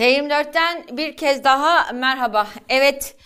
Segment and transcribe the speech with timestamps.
[0.00, 2.46] T24'ten bir kez daha merhaba.
[2.68, 3.16] Evet,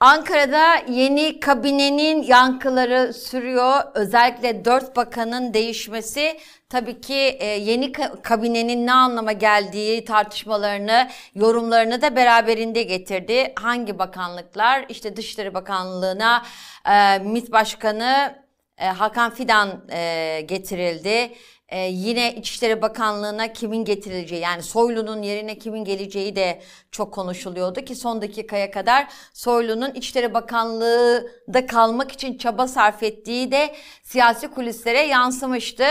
[0.00, 3.80] Ankara'da yeni kabinenin yankıları sürüyor.
[3.94, 12.16] Özellikle dört bakanın değişmesi tabii ki e, yeni kabinenin ne anlama geldiği tartışmalarını, yorumlarını da
[12.16, 13.52] beraberinde getirdi.
[13.56, 14.84] Hangi bakanlıklar?
[14.88, 16.42] İşte Dışişleri Bakanlığı'na
[16.90, 18.42] e, MİT Başkanı
[18.78, 19.86] e, Hakan Fidan
[20.46, 21.32] getirildi.
[21.68, 27.94] Ee, yine İçişleri Bakanlığı'na kimin getirileceği yani Soylu'nun yerine kimin geleceği de çok konuşuluyordu ki
[27.94, 35.84] son dakikaya kadar Soylu'nun İçişleri Bakanlığı'da kalmak için çaba sarf ettiği de siyasi kulislere yansımıştı.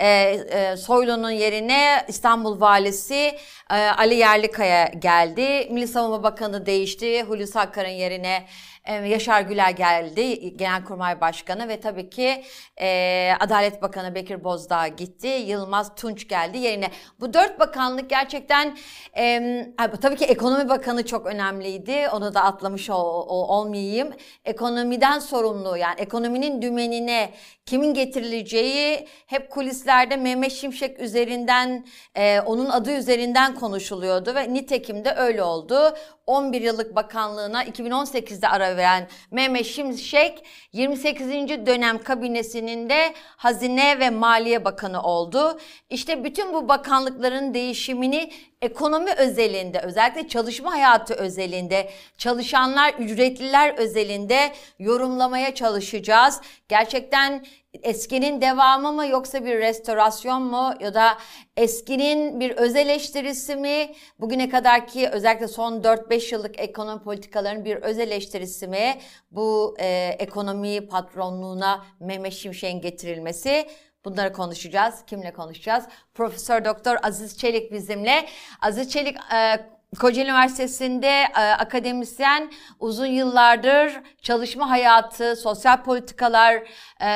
[0.00, 3.36] Ee, e, Soylu'nun yerine İstanbul Valisi
[3.70, 5.68] e, Ali Yerlikaya geldi.
[5.70, 7.22] Milli Savunma Bakanı değişti.
[7.22, 8.46] Hulusi Akar'ın yerine
[8.92, 12.44] Yaşar Güler geldi, Genelkurmay Başkanı ve tabii ki
[12.80, 16.90] e, Adalet Bakanı Bekir Bozdağ gitti, Yılmaz Tunç geldi yerine.
[17.20, 18.76] Bu dört bakanlık gerçekten,
[19.16, 19.66] e,
[20.00, 24.12] tabii ki Ekonomi Bakanı çok önemliydi, onu da atlamış ol, olmayayım.
[24.44, 27.30] Ekonomiden sorumlu yani ekonominin dümenine
[27.66, 35.14] kimin getirileceği hep kulislerde Mehmet Şimşek üzerinden, e, onun adı üzerinden konuşuluyordu ve nitekim de
[35.14, 35.96] öyle oldu.
[36.26, 41.28] 11 yıllık bakanlığına 2018'de ara veren Mehmet Şimşek 28.
[41.66, 45.58] dönem kabinesinin de Hazine ve Maliye Bakanı oldu.
[45.90, 48.30] İşte bütün bu bakanlıkların değişimini
[48.62, 56.40] ekonomi özelinde özellikle çalışma hayatı özelinde çalışanlar ücretliler özelinde yorumlamaya çalışacağız.
[56.68, 57.44] Gerçekten
[57.82, 61.18] eskinin devamı mı yoksa bir restorasyon mu ya da
[61.56, 67.76] eskinin bir öz eleştirisi mi bugüne kadar ki özellikle son 4-5 yıllık ekonomi politikalarının bir
[67.76, 68.98] öz eleştirisi mi
[69.30, 73.66] bu e, ekonomi patronluğuna Mehmet Şimşek'in getirilmesi
[74.06, 74.94] Bunları konuşacağız.
[75.06, 75.84] Kimle konuşacağız?
[76.14, 78.26] Profesör Doktor Aziz Çelik bizimle.
[78.60, 79.66] Aziz Çelik e,
[80.00, 83.92] Kocaeli Üniversitesi'nde e, akademisyen uzun yıllardır
[84.22, 86.54] çalışma hayatı, sosyal politikalar
[87.02, 87.10] e,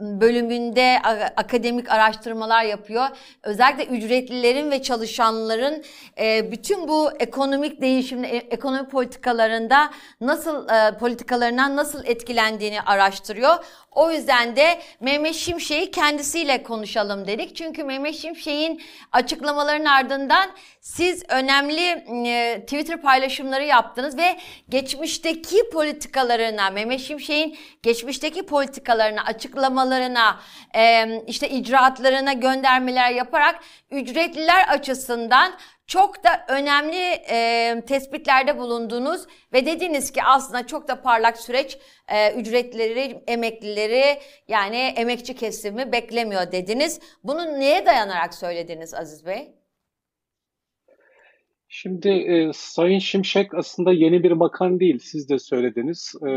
[0.00, 0.98] bölümünde
[1.36, 3.06] akademik araştırmalar yapıyor.
[3.42, 5.84] Özellikle ücretlilerin ve çalışanların
[6.18, 9.90] e, bütün bu ekonomik değişim, e, ekonomi politikalarında
[10.20, 10.68] nasıl
[11.00, 13.64] politikalarından nasıl etkilendiğini araştırıyor.
[13.96, 17.56] O yüzden de Mehmet Şimşek'i kendisiyle konuşalım dedik.
[17.56, 21.82] Çünkü Mehmet Şimşek'in açıklamalarının ardından siz önemli
[22.26, 24.36] e, Twitter paylaşımları yaptınız ve
[24.68, 30.40] geçmişteki politikalarına, Mehmet Şimşek'in geçmişteki politikalarına, açıklamalarına,
[30.74, 35.52] e, işte icraatlarına göndermeler yaparak ücretliler açısından
[35.86, 42.32] çok da önemli e, tespitlerde bulundunuz ve dediniz ki aslında çok da parlak süreç e,
[42.32, 47.00] ücretleri, emeklileri yani emekçi kesimi beklemiyor dediniz.
[47.24, 49.65] Bunu neye dayanarak söylediniz Aziz Bey?
[51.78, 56.14] Şimdi e, Sayın Şimşek aslında yeni bir bakan değil, siz de söylediniz.
[56.26, 56.30] E,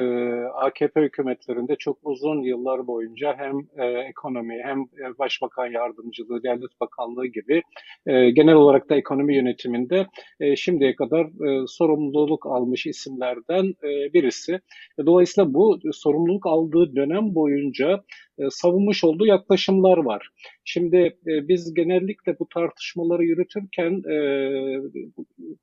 [0.53, 7.27] AKP hükümetlerinde çok uzun yıllar boyunca hem e, ekonomi hem e, başbakan yardımcılığı, devlet bakanlığı
[7.27, 7.61] gibi
[8.05, 10.07] e, genel olarak da ekonomi yönetiminde
[10.39, 14.59] e, şimdiye kadar e, sorumluluk almış isimlerden e, birisi.
[15.06, 20.29] Dolayısıyla bu sorumluluk aldığı dönem boyunca e, savunmuş olduğu yaklaşımlar var.
[20.63, 24.17] Şimdi e, biz genellikle bu tartışmaları yürütürken e,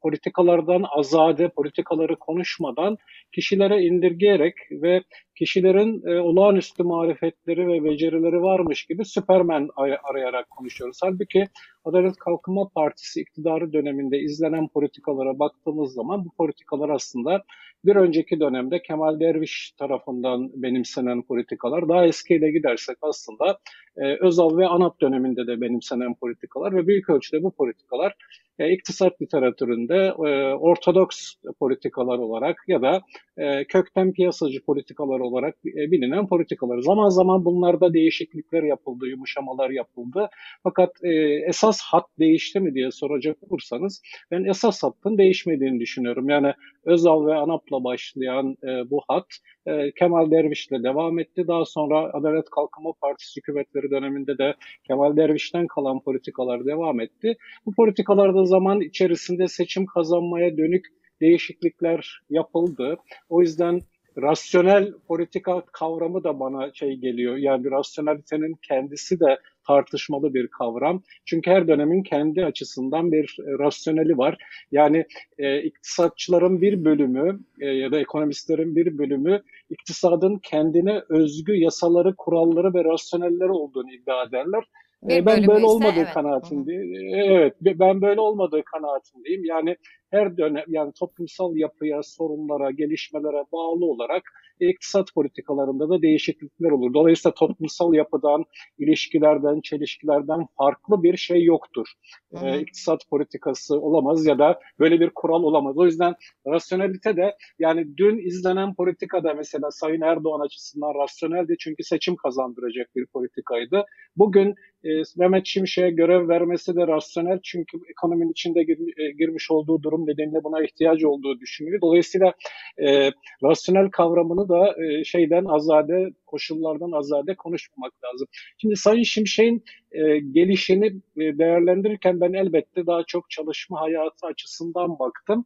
[0.03, 2.97] politikalardan azade, politikaları konuşmadan
[3.32, 5.03] kişilere indirgeyerek ve
[5.38, 9.69] kişilerin e, olağanüstü marifetleri ve becerileri varmış gibi Süpermen
[10.03, 10.98] arayarak konuşuyoruz.
[11.03, 11.44] Halbuki
[11.86, 17.42] Adalet Kalkınma Partisi iktidarı döneminde izlenen politikalara baktığımız zaman bu politikalar aslında
[17.84, 21.88] bir önceki dönemde Kemal Derviş tarafından benimsenen politikalar.
[21.88, 23.58] Daha eskiyle gidersek aslında
[23.96, 28.14] e, Özal ve ANAP döneminde de benimsenen politikalar ve büyük ölçüde bu politikalar
[28.58, 33.03] e, iktisat literatüründe e, ortodoks politikalar olarak ya da
[33.38, 36.79] e, kökten piyasacı politikalar olarak e, bilinen politikalar.
[36.79, 40.29] Zaman zaman bunlarda değişiklikler yapıldı, yumuşamalar yapıldı.
[40.62, 41.11] Fakat e,
[41.49, 46.29] esas hat değişti mi diye soracak olursanız ben esas hattın değişmediğini düşünüyorum.
[46.29, 46.52] Yani
[46.85, 49.26] Özal ve ANAP'la başlayan e, bu hat
[49.67, 51.49] e, Kemal Derviş'le devam etti.
[51.49, 54.55] Daha sonra Adalet Kalkınma Partisi hükümetleri döneminde de
[54.87, 57.37] Kemal Derviş'ten kalan politikalar devam etti.
[57.67, 60.87] Bu politikalarda zaman içerisinde seçim kazanmaya dönük
[61.20, 62.96] değişiklikler yapıldı.
[63.28, 63.81] O yüzden
[64.22, 67.37] rasyonel politika kavramı da bana şey geliyor.
[67.37, 71.02] Yani rasyonelitenin kendisi de tartışmalı bir kavram.
[71.25, 74.37] Çünkü her dönemin kendi açısından bir e, rasyoneli var.
[74.72, 75.04] Yani
[75.38, 82.75] e, iktisatçıların bir bölümü e, ya da ekonomistlerin bir bölümü iktisadın kendine özgü yasaları, kuralları
[82.75, 84.64] ve rasyonelleri olduğunu iddia ederler.
[85.02, 86.14] Bir ben böyle olmadığı evet.
[86.14, 87.14] kanaatindeyim.
[87.14, 89.44] Evet, ben böyle olmadığı kanaatindeyim.
[89.44, 89.76] Yani
[90.16, 94.22] her dönem yani toplumsal yapıya, sorunlara, gelişmelere bağlı olarak
[94.60, 96.94] iktisat politikalarında da değişiklikler olur.
[96.94, 98.44] Dolayısıyla toplumsal yapıdan,
[98.78, 101.86] ilişkilerden, çelişkilerden farklı bir şey yoktur.
[102.34, 102.56] Hı.
[102.56, 105.78] İktisat politikası olamaz ya da böyle bir kural olamaz.
[105.78, 106.14] O yüzden
[106.46, 113.06] rasyonelite de yani dün izlenen politikada mesela Sayın Erdoğan açısından rasyoneldi çünkü seçim kazandıracak bir
[113.06, 113.84] politikaydı.
[114.16, 114.54] Bugün
[114.84, 120.44] e, Mehmet Şimşek'e görev vermesi de rasyonel çünkü ekonominin içinde e, girmiş olduğu durum nedeniyle
[120.44, 121.81] buna ihtiyacı olduğu düşünülüyor.
[121.81, 122.32] Dolayısıyla
[122.79, 123.11] e,
[123.43, 128.29] rasyonel kavramını da e, şeyden azade, koşullardan azade konuşmamak lazım.
[128.58, 130.87] Şimdi Sayın Şimşek'in e, gelişini
[131.17, 135.44] e, değerlendirirken ben elbette daha çok çalışma hayatı açısından baktım.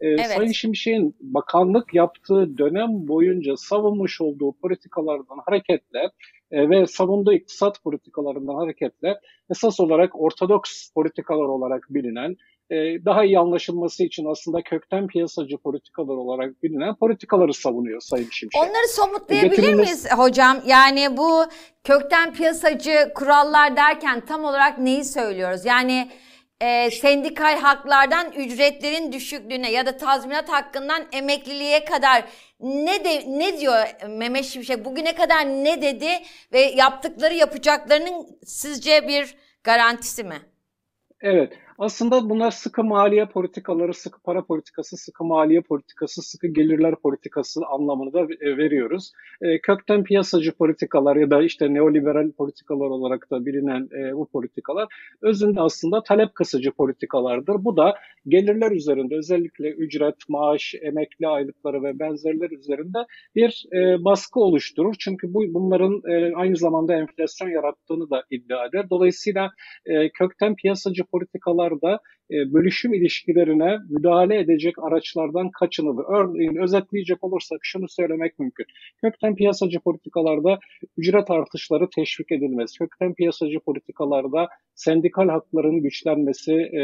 [0.00, 0.26] E, evet.
[0.26, 6.10] Sayın Şimşek'in bakanlık yaptığı dönem boyunca savunmuş olduğu politikalardan hareketle
[6.50, 9.18] e, ve savunduğu iktisat politikalarından hareketle
[9.50, 12.36] esas olarak ortodoks politikalar olarak bilinen
[13.04, 18.62] daha iyi anlaşılması için aslında kökten piyasacı politikalar olarak bilinen politikaları savunuyor Sayın Şimşek.
[18.62, 19.82] Onları somutlayabilir Getirilmesi...
[19.82, 20.62] miyiz hocam?
[20.66, 21.44] Yani bu
[21.84, 25.64] kökten piyasacı kurallar derken tam olarak neyi söylüyoruz?
[25.64, 26.08] Yani
[26.60, 32.24] e, sendikal haklardan ücretlerin düşüklüğüne ya da tazminat hakkından emekliliğe kadar
[32.60, 36.10] ne de ne diyor Mehmet Şimşek bugüne kadar ne dedi
[36.52, 39.34] ve yaptıkları yapacaklarının sizce bir
[39.64, 40.36] garantisi mi?
[41.20, 41.52] Evet.
[41.78, 48.12] Aslında bunlar sıkı maliye politikaları, sıkı para politikası, sıkı maliye politikası, sıkı gelirler politikası anlamını
[48.12, 49.12] da e, veriyoruz.
[49.42, 54.88] E, kökten piyasacı politikalar ya da işte neoliberal politikalar olarak da bilinen e, bu politikalar
[55.22, 57.64] özünde aslında talep kısıcı politikalardır.
[57.64, 57.94] Bu da
[58.28, 62.98] gelirler üzerinde özellikle ücret, maaş, emekli aylıkları ve benzerler üzerinde
[63.34, 63.66] bir
[64.04, 64.94] baskı oluşturur.
[64.98, 66.02] Çünkü bu bunların
[66.36, 68.90] aynı zamanda enflasyon yarattığını da iddia eder.
[68.90, 69.50] Dolayısıyla
[70.14, 72.00] kökten piyasacı politikalar konularda
[72.30, 76.04] e, bölüşüm ilişkilerine müdahale edecek araçlardan kaçınılır.
[76.08, 78.66] Örneğin özetleyecek olursak şunu söylemek mümkün.
[79.00, 80.58] Kökten piyasacı politikalarda
[80.96, 82.78] ücret artışları teşvik edilmez.
[82.78, 86.82] Kökten piyasacı politikalarda sendikal hakların güçlenmesi e,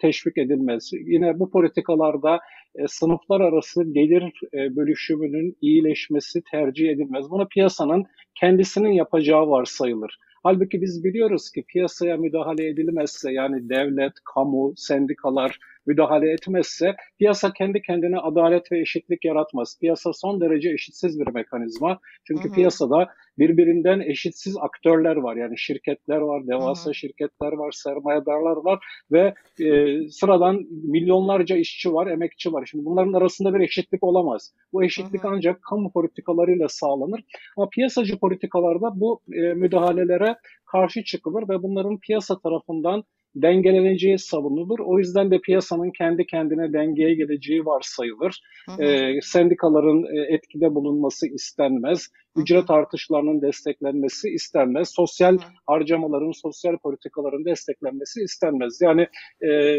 [0.00, 0.90] teşvik edilmez.
[0.92, 2.40] Yine bu politikalarda
[2.74, 7.30] e, sınıflar arası gelir e, bölüşümünün iyileşmesi tercih edilmez.
[7.30, 8.04] Bunu piyasanın
[8.40, 10.18] kendisinin yapacağı varsayılır.
[10.42, 17.82] Halbuki biz biliyoruz ki piyasaya müdahale edilmezse yani devlet, kamu, sendikalar müdahale etmezse piyasa kendi
[17.82, 19.78] kendine adalet ve eşitlik yaratmaz.
[19.80, 21.98] Piyasa son derece eşitsiz bir mekanizma.
[22.26, 22.54] Çünkü hı hı.
[22.54, 23.08] piyasada
[23.38, 25.36] birbirinden eşitsiz aktörler var.
[25.36, 26.94] Yani şirketler var, devasa hı hı.
[26.94, 32.66] şirketler var, sermayedarlar var ve e, sıradan milyonlarca işçi var, emekçi var.
[32.70, 34.54] Şimdi bunların arasında bir eşitlik olamaz.
[34.72, 35.32] Bu eşitlik hı hı.
[35.32, 37.20] ancak kamu politikalarıyla sağlanır.
[37.56, 40.36] Ama piyasacı politikalarda bu e, müdahalelere
[40.72, 44.78] karşı çıkılır ve bunların piyasa tarafından dengeleneceği savunulur.
[44.78, 48.40] O yüzden de piyasanın kendi kendine dengeye geleceği varsayılır.
[48.66, 48.82] Hı hı.
[48.82, 52.08] E, sendikaların e, etkide bulunması istenmez.
[52.36, 54.88] Ücret artışlarının desteklenmesi istenmez.
[54.94, 55.42] Sosyal hı.
[55.66, 58.80] harcamaların, sosyal politikaların desteklenmesi istenmez.
[58.80, 59.06] Yani
[59.48, 59.78] e,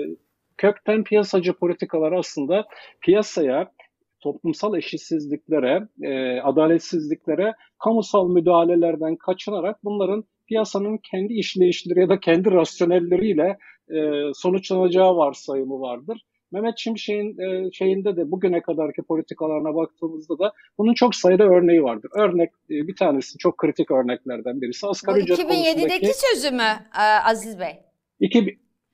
[0.57, 2.65] kökten piyasacı politikalar aslında
[3.01, 3.71] piyasaya
[4.21, 13.57] toplumsal eşitsizliklere, e, adaletsizliklere kamusal müdahalelerden kaçınarak bunların piyasanın kendi işleyişleri ya da kendi rasyonelleriyle
[13.89, 13.97] e,
[14.33, 16.21] sonuçlanacağı varsayımı vardır.
[16.51, 22.11] Mehmet Şimşek'in e, şeyinde de bugüne kadarki politikalarına baktığımızda da bunun çok sayıda örneği vardır.
[22.15, 27.59] Örnek e, bir tanesi çok kritik örneklerden birisi asgari ücret 2007'deki sözü mü e, Aziz
[27.59, 27.79] Bey?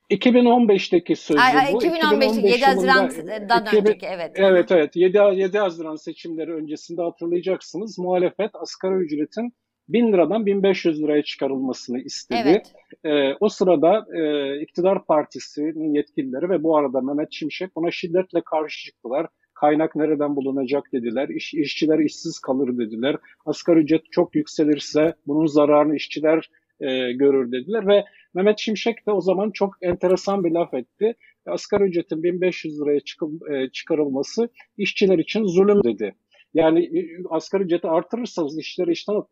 [0.09, 1.83] 2015'teki sözü ay, bu.
[1.83, 4.31] 2015'teki 7 Haziran'dan 2000, önceki evet.
[4.35, 7.99] Evet evet 7, 7 Haziran seçimleri öncesinde hatırlayacaksınız.
[7.99, 9.53] Muhalefet asgari ücretin
[9.89, 12.39] 1000 liradan 1500 liraya çıkarılmasını istedi.
[12.45, 12.73] Evet.
[13.03, 18.85] E, o sırada e, iktidar partisinin yetkilileri ve bu arada Mehmet Şimşek buna şiddetle karşı
[18.85, 19.27] çıktılar.
[19.53, 21.29] Kaynak nereden bulunacak dediler.
[21.29, 23.15] İş, işçiler işsiz kalır dediler.
[23.45, 29.21] Asgari ücret çok yükselirse bunun zararını işçiler e, görür dediler ve Mehmet Şimşek de o
[29.21, 31.13] zaman çok enteresan bir laf etti.
[31.45, 36.15] Asgari ücretin 1500 liraya çıkıl, e, çıkarılması işçiler için zulüm dedi.
[36.53, 39.23] Yani e, asgari ücreti artırırsanız, işleri işten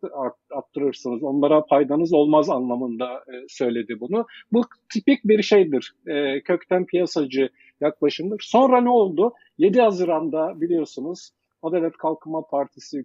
[0.50, 4.25] arttırırsınız, onlara faydanız olmaz anlamında e, söyledi bunu.
[4.51, 4.62] Bu
[4.93, 7.50] tipik bir şeydir, e, kökten piyasacı
[7.81, 8.39] yaklaşımdır.
[8.43, 9.33] Sonra ne oldu?
[9.57, 11.31] 7 Haziran'da biliyorsunuz
[11.63, 13.03] Adalet Kalkınma Partisi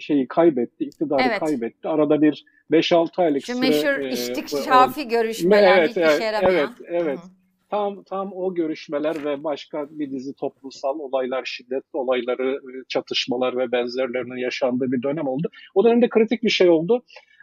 [0.00, 1.38] şeyi kaybetti, iktidarı evet.
[1.38, 1.88] kaybetti.
[1.88, 3.72] Arada bir 5-6 aylık Şu süre...
[3.72, 6.74] Şu meşhur e, içtik şafi görüşmeler evet, hiçbir evet, şey yaramayan.
[6.88, 7.18] Evet, evet.
[7.18, 7.43] Hı.
[7.70, 13.72] Tam tam o görüşmeler ve başka bir dizi toplumsal olaylar, şiddet olayları, e, çatışmalar ve
[13.72, 15.50] benzerlerinin yaşandığı bir dönem oldu.
[15.74, 17.02] O dönemde kritik bir şey oldu.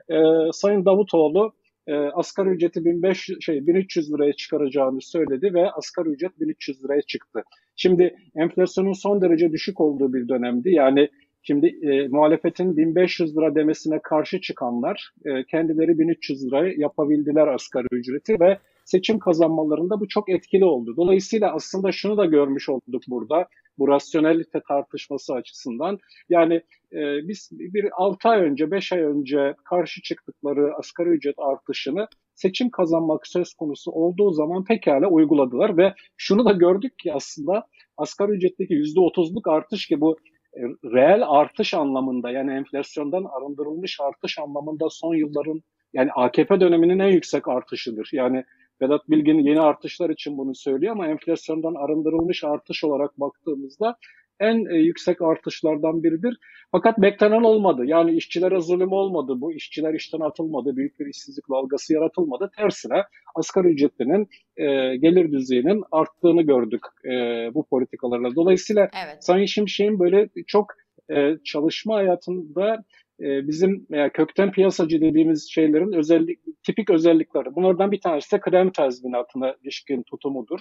[0.10, 0.16] Ee,
[0.54, 1.54] Sayın Davutoğlu
[1.88, 7.44] e, asgari ücreti 1500 şey 1300 liraya çıkaracağını söyledi ve asgari ücret 1300 liraya çıktı.
[7.76, 10.72] Şimdi enflasyonun son derece düşük olduğu bir dönemdi.
[10.72, 11.10] Yani
[11.44, 18.40] Şimdi e, muhalefetin 1500 lira demesine karşı çıkanlar e, kendileri 1300 lirayı yapabildiler asgari ücreti
[18.40, 18.58] ve
[18.92, 20.94] seçim kazanmalarında bu çok etkili oldu.
[20.98, 26.00] Dolayısıyla aslında şunu da görmüş olduk burada bu rasyonelite tartışması açısından.
[26.30, 26.54] Yani
[26.94, 32.70] e, biz bir 6 ay önce 5 ay önce karşı çıktıkları asgari ücret artışını seçim
[32.70, 37.68] kazanmak söz konusu olduğu zaman pekala uyguladılar ve şunu da gördük ki aslında
[37.98, 40.18] asgari ücretteki %30'luk artış ki bu
[40.58, 40.62] e,
[40.94, 45.62] reel artış anlamında yani enflasyondan arındırılmış artış anlamında son yılların
[45.94, 48.10] yani AKP döneminin en yüksek artışıdır.
[48.14, 48.44] Yani
[48.82, 53.98] Vedat Bilgin yeni artışlar için bunu söylüyor ama enflasyondan arındırılmış artış olarak baktığımızda
[54.42, 56.38] en e, yüksek artışlardan biridir.
[56.72, 57.82] Fakat beklenen olmadı.
[57.86, 59.34] Yani işçilere zulüm olmadı.
[59.42, 60.76] Bu işçiler işten atılmadı.
[60.76, 62.52] Büyük bir işsizlik dalgası yaratılmadı.
[62.58, 63.04] Tersine
[63.36, 64.66] asgari ücretinin e,
[64.98, 67.10] gelir düzeyinin arttığını gördük e,
[67.54, 68.36] bu politikalarla.
[68.36, 69.24] Dolayısıyla evet.
[69.24, 70.68] Sayın Şimşek'in böyle çok
[71.12, 72.84] e, çalışma hayatında
[73.22, 77.56] e, bizim e, kökten piyasacı dediğimiz şeylerin özellik, tipik özellikleri.
[77.56, 80.60] Bunlardan bir tanesi de kıdem tazminatına ilişkin tutumudur.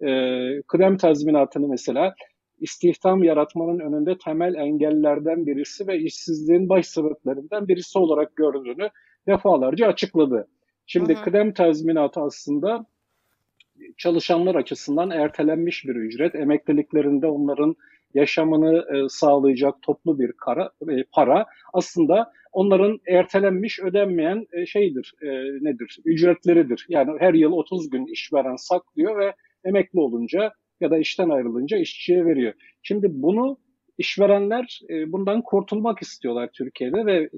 [0.00, 0.08] E,
[0.68, 2.14] kıdem tazminatını mesela
[2.60, 8.90] istihdam yaratmanın önünde temel engellerden birisi ve işsizliğin baş sebeplerinden birisi olarak gördüğünü
[9.28, 10.48] defalarca açıkladı.
[10.86, 11.24] Şimdi hı hı.
[11.24, 12.86] kıdem tazminatı aslında
[13.96, 16.34] çalışanlar açısından ertelenmiş bir ücret.
[16.34, 17.76] Emekliliklerinde onların
[18.14, 25.14] yaşamını e, sağlayacak toplu bir kara, e, para aslında onların ertelenmiş ödenmeyen e, şeydir
[25.60, 26.86] nedir ücretleridir.
[26.88, 29.34] Yani her yıl 30 gün işveren saklıyor ve
[29.64, 32.52] emekli olunca ya da işten ayrılınca işçiye veriyor.
[32.82, 33.58] Şimdi bunu
[33.98, 37.28] işverenler bundan kurtulmak istiyorlar Türkiye'de ve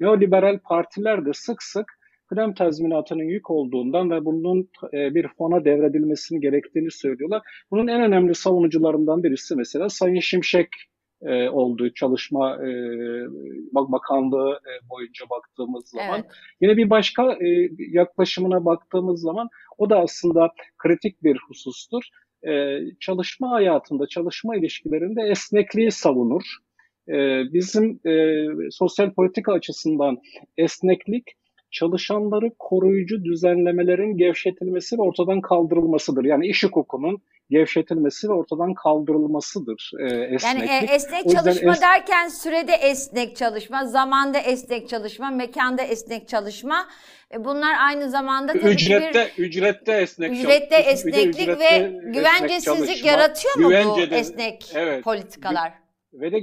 [0.00, 6.40] neoliberal partiler de sık sık kıdem tazminatının yük olduğundan ve bunun e, bir fona devredilmesini
[6.40, 7.42] gerektiğini söylüyorlar.
[7.70, 10.68] Bunun en önemli savunucularından birisi mesela Sayın Şimşek
[11.22, 12.70] e, oldu çalışma e,
[13.72, 16.20] bakanlığı e, boyunca baktığımız zaman.
[16.20, 16.30] Evet.
[16.60, 22.02] Yine bir başka e, yaklaşımına baktığımız zaman o da aslında kritik bir husustur.
[22.48, 26.42] E, çalışma hayatında, çalışma ilişkilerinde esnekliği savunur.
[27.08, 27.14] E,
[27.52, 30.18] bizim e, sosyal politika açısından
[30.56, 31.24] esneklik
[31.74, 36.24] çalışanları koruyucu düzenlemelerin gevşetilmesi ve ortadan kaldırılmasıdır.
[36.24, 40.70] Yani iş hukukunun gevşetilmesi ve ortadan kaldırılmasıdır e, esneklik.
[40.70, 46.86] Yani e, esnek çalışma es- derken sürede esnek çalışma, zamanda esnek çalışma, mekanda esnek çalışma.
[47.34, 53.56] E, bunlar aynı zamanda tabii ücrette, bir ücrette esnek ücrette esneklik ücrette ve güvencesizlik yaratıyor
[53.56, 55.72] mu Güvencede, bu esnek evet, politikalar?
[56.12, 56.36] Ve de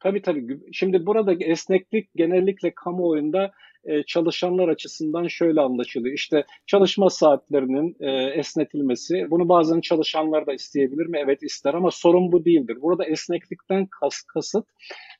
[0.00, 3.52] tabii tabii şimdi burada esneklik genellikle kamuoyunda
[3.86, 6.14] e, çalışanlar açısından şöyle anlaşılıyor.
[6.14, 11.18] İşte çalışma saatlerinin e, esnetilmesi, bunu bazen çalışanlar da isteyebilir mi?
[11.24, 12.78] Evet ister ama sorun bu değildir.
[12.82, 14.66] Burada esneklikten kas, kasıt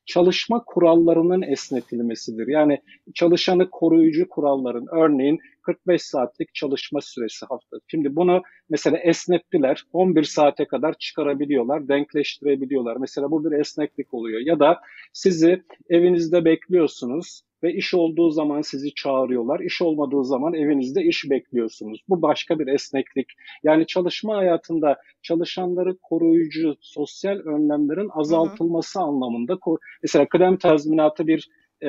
[0.07, 2.47] çalışma kurallarının esnetilmesidir.
[2.49, 2.81] Yani
[3.15, 7.77] çalışanı koruyucu kuralların, örneğin 45 saatlik çalışma süresi hafta.
[7.87, 12.97] Şimdi bunu mesela esnettiler, 11 saate kadar çıkarabiliyorlar, denkleştirebiliyorlar.
[12.97, 14.41] Mesela bu bir esneklik oluyor.
[14.41, 14.81] Ya da
[15.13, 19.61] sizi evinizde bekliyorsunuz, ve iş olduğu zaman sizi çağırıyorlar.
[19.61, 22.01] İş olmadığı zaman evinizde iş bekliyorsunuz.
[22.09, 23.27] Bu başka bir esneklik.
[23.63, 29.07] Yani çalışma hayatında çalışanları koruyucu sosyal önlemlerin azaltılması hı hı.
[29.07, 29.59] anlamında.
[30.03, 31.49] Mesela kıdem tazminatı bir
[31.83, 31.89] e,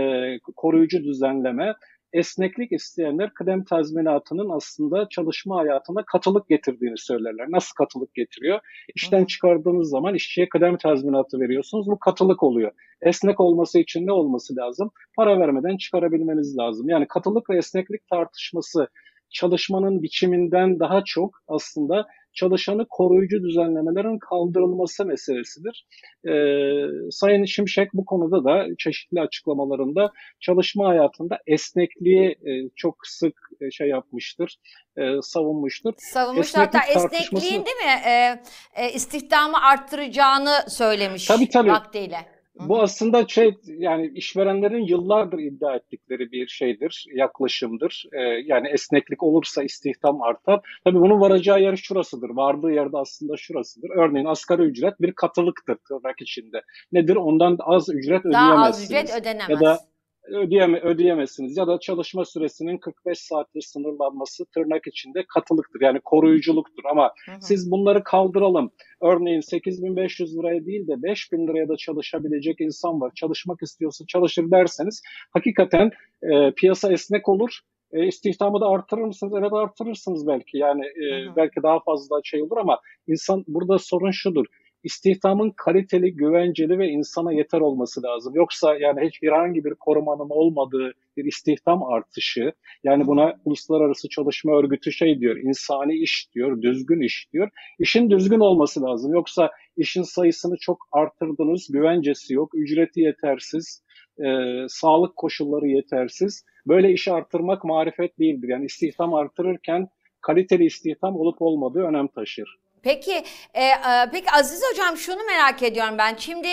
[0.55, 1.73] koruyucu düzenleme
[2.13, 7.47] esneklik isteyenler kıdem tazminatının aslında çalışma hayatına katılık getirdiğini söylerler.
[7.49, 8.59] Nasıl katılık getiriyor?
[8.95, 11.87] İşten çıkardığınız zaman işçiye kıdem tazminatı veriyorsunuz.
[11.87, 12.71] Bu katılık oluyor.
[13.01, 14.91] Esnek olması için ne olması lazım?
[15.15, 16.89] Para vermeden çıkarabilmeniz lazım.
[16.89, 18.87] Yani katılık ve esneklik tartışması
[19.29, 25.85] çalışmanın biçiminden daha çok aslında çalışanı koruyucu düzenlemelerin kaldırılması meselesidir.
[26.27, 33.71] Ee, Sayın Şimşek bu konuda da çeşitli açıklamalarında çalışma hayatında esnekliği e, çok sık e,
[33.71, 34.57] şey yapmıştır,
[34.97, 35.93] e, savunmuştur.
[35.97, 38.41] Savunmuş hatta esnekliğin değil mi e,
[38.75, 41.69] e, istihdamı arttıracağını söylemiş tabii, tabii.
[41.69, 42.36] vaktiyle.
[42.59, 48.05] Bu aslında şey yani işverenlerin yıllardır iddia ettikleri bir şeydir, yaklaşımdır.
[48.13, 50.79] Ee, yani esneklik olursa istihdam artar.
[50.83, 52.29] Tabii bunun varacağı yer şurasıdır.
[52.29, 53.89] Vardığı yerde aslında şurasıdır.
[53.89, 56.61] Örneğin asgari ücret bir katılıktır tırnak içinde.
[56.91, 57.15] Nedir?
[57.15, 58.33] Ondan az ücret ödeyemezsiniz.
[58.33, 59.49] Daha az ücret ödenemez.
[59.49, 59.79] Ya da
[60.27, 61.57] ödeyeme, ödeyemezsiniz.
[61.57, 65.81] Ya da çalışma süresinin 45 saattir sınırlanması tırnak içinde katılıktır.
[65.81, 66.83] Yani koruyuculuktur.
[66.91, 67.37] Ama hı hı.
[67.41, 68.71] siz bunları kaldıralım.
[69.01, 73.11] Örneğin 8500 liraya değil de 5000 liraya da çalışabilecek insan var.
[73.15, 75.91] Çalışmak istiyorsa çalışır derseniz hakikaten
[76.23, 77.59] e, piyasa esnek olur
[77.91, 79.33] E, istihdamı da artırır mısınız?
[79.39, 80.57] Evet artırırsınız belki.
[80.57, 81.35] Yani e, hı hı.
[81.35, 84.45] belki daha fazla şey olur ama insan burada sorun şudur
[84.83, 88.35] istihdamın kaliteli, güvenceli ve insana yeter olması lazım.
[88.35, 92.53] Yoksa yani hiç herhangi bir korumanın olmadığı bir istihdam artışı,
[92.83, 97.49] yani buna Uluslararası Çalışma Örgütü şey diyor, insani iş diyor, düzgün iş diyor.
[97.79, 99.13] İşin düzgün olması lazım.
[99.13, 103.83] Yoksa işin sayısını çok arttırdınız, güvencesi yok, ücreti yetersiz,
[104.19, 104.25] e,
[104.67, 106.45] sağlık koşulları yetersiz.
[106.67, 108.47] Böyle işi artırmak marifet değildir.
[108.49, 109.87] Yani istihdam artırırken
[110.21, 112.57] kaliteli istihdam olup olmadığı önem taşır.
[112.87, 113.75] Peki, e, e,
[114.11, 116.15] peki Aziz Hocam şunu merak ediyorum ben.
[116.15, 116.47] Şimdi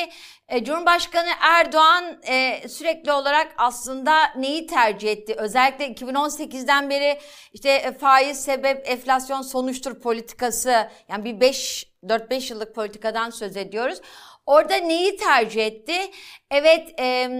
[0.48, 5.34] e, Cumhurbaşkanı Erdoğan e, sürekli olarak aslında neyi tercih etti?
[5.38, 7.18] Özellikle 2018'den beri
[7.52, 14.00] işte e, faiz sebep enflasyon sonuçtur politikası yani bir 5 4-5 yıllık politikadan söz ediyoruz.
[14.46, 16.10] Orada neyi tercih etti?
[16.50, 17.30] Evet e,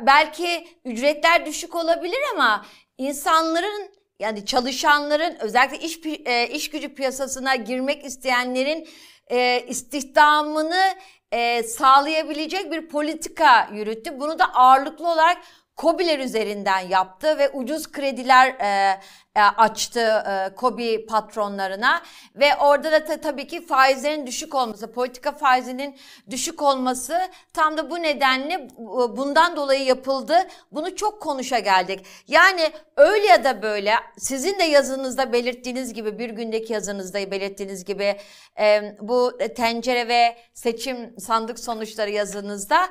[0.00, 2.66] belki ücretler düşük olabilir ama
[2.98, 8.88] insanların yani çalışanların özellikle iş e, iş gücü piyasasına girmek isteyenlerin
[9.30, 10.94] e, istihdamını
[11.32, 14.20] e, sağlayabilecek bir politika yürüttü.
[14.20, 15.38] Bunu da ağırlıklı olarak
[15.78, 19.00] COBİ'ler üzerinden yaptı ve ucuz krediler e,
[19.36, 22.02] e, açtı e, COBİ patronlarına
[22.34, 25.96] ve orada da ta, tabii ki faizlerin düşük olması, politika faizinin
[26.30, 27.18] düşük olması
[27.52, 28.68] tam da bu nedenle
[29.16, 30.38] bundan dolayı yapıldı.
[30.72, 32.06] Bunu çok konuşa geldik.
[32.28, 38.16] Yani öyle ya da böyle sizin de yazınızda belirttiğiniz gibi bir gündeki yazınızda belirttiğiniz gibi
[38.60, 42.88] e, bu tencere ve seçim sandık sonuçları yazınızda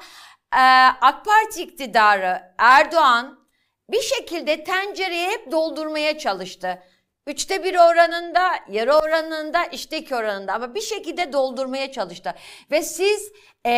[0.54, 0.62] e,
[1.02, 3.48] AK Parti iktidarı Erdoğan
[3.90, 6.84] bir şekilde tencereyi hep doldurmaya çalıştı.
[7.28, 12.34] Üçte bir oranında, yarı oranında, işteki oranında ama bir şekilde doldurmaya çalıştı.
[12.72, 13.32] Ve siz
[13.66, 13.72] e,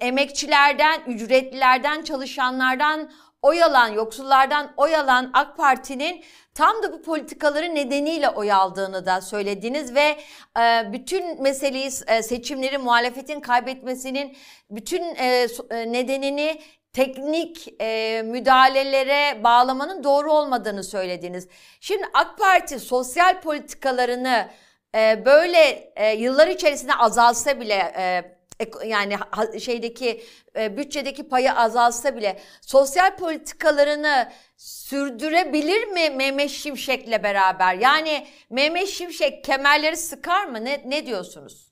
[0.00, 3.10] emekçilerden, ücretlilerden, çalışanlardan
[3.42, 6.24] oy alan, yoksullardan oy alan AK Parti'nin
[6.58, 10.16] tam da bu politikaları nedeniyle oy aldığını da söylediniz ve
[10.60, 14.36] e, bütün meseleyi e, seçimleri muhalefetin kaybetmesinin
[14.70, 21.48] bütün e, e, nedenini teknik e, müdahalelere bağlamanın doğru olmadığını söylediniz.
[21.80, 24.48] Şimdi AK Parti sosyal politikalarını
[24.94, 28.37] e, böyle e, yıllar içerisinde azalsa bile e,
[28.86, 29.16] yani
[29.60, 30.20] şeydeki
[30.56, 37.74] e, bütçedeki payı azalsa bile sosyal politikalarını sürdürebilir mi Mehmet Şimşek'le beraber?
[37.74, 40.64] Yani Mehmet Şimşek kemerleri sıkar mı?
[40.64, 41.68] Ne, ne diyorsunuz?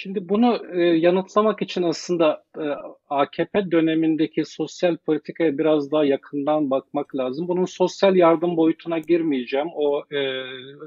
[0.00, 2.64] Şimdi bunu e, yanıtlamak için aslında e,
[3.10, 7.48] AKP dönemindeki sosyal politikaya biraz daha yakından bakmak lazım.
[7.48, 9.68] Bunun sosyal yardım boyutuna girmeyeceğim.
[9.74, 10.44] O e,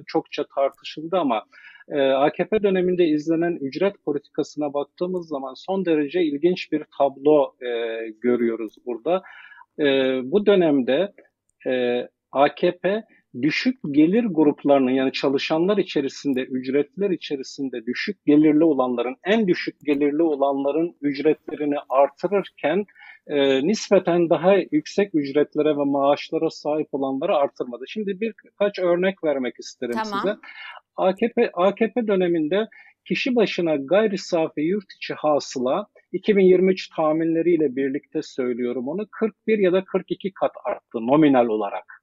[0.07, 1.45] çokça tartışıldı ama
[1.91, 7.67] e, AKP döneminde izlenen ücret politikasına baktığımız zaman son derece ilginç bir tablo e,
[8.21, 9.21] görüyoruz burada.
[9.79, 9.85] E,
[10.31, 11.13] bu dönemde
[11.67, 13.03] e, AKP
[13.41, 20.95] düşük gelir gruplarının yani çalışanlar içerisinde, ücretler içerisinde düşük gelirli olanların, en düşük gelirli olanların
[21.01, 22.85] ücretlerini artırırken
[23.27, 27.83] e, nispeten daha yüksek ücretlere ve maaşlara sahip olanları artırmadı.
[27.87, 30.19] Şimdi birkaç örnek vermek isterim tamam.
[30.19, 30.37] size.
[30.95, 32.67] AKP AKP döneminde
[33.05, 39.83] kişi başına gayri safi yurt içi hasıla 2023 tahminleriyle birlikte söylüyorum onu 41 ya da
[39.83, 42.00] 42 kat arttı nominal olarak.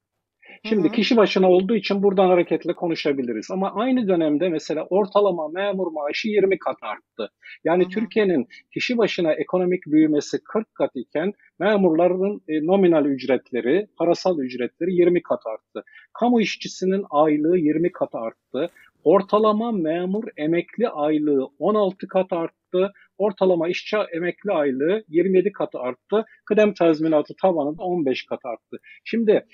[0.65, 0.93] Şimdi hı hı.
[0.93, 3.51] kişi başına olduğu için buradan hareketle konuşabiliriz.
[3.51, 7.33] Ama aynı dönemde mesela ortalama memur maaşı 20 kat arttı.
[7.65, 7.89] Yani.
[7.89, 15.23] Türkiye'nin kişi başına ekonomik büyümesi 40 kat iken memurların e, nominal ücretleri, parasal ücretleri 20
[15.23, 15.85] kat arttı.
[16.21, 18.71] Kamu işçisinin aylığı 20 kat arttı.
[19.09, 22.93] Ortalama memur emekli aylığı 16 kat arttı.
[23.19, 26.25] Ortalama işçi emekli aylığı 27 kat arttı.
[26.45, 28.77] Kıdem tazminatı tavanı da 15 kat arttı.
[29.05, 29.47] Şimdi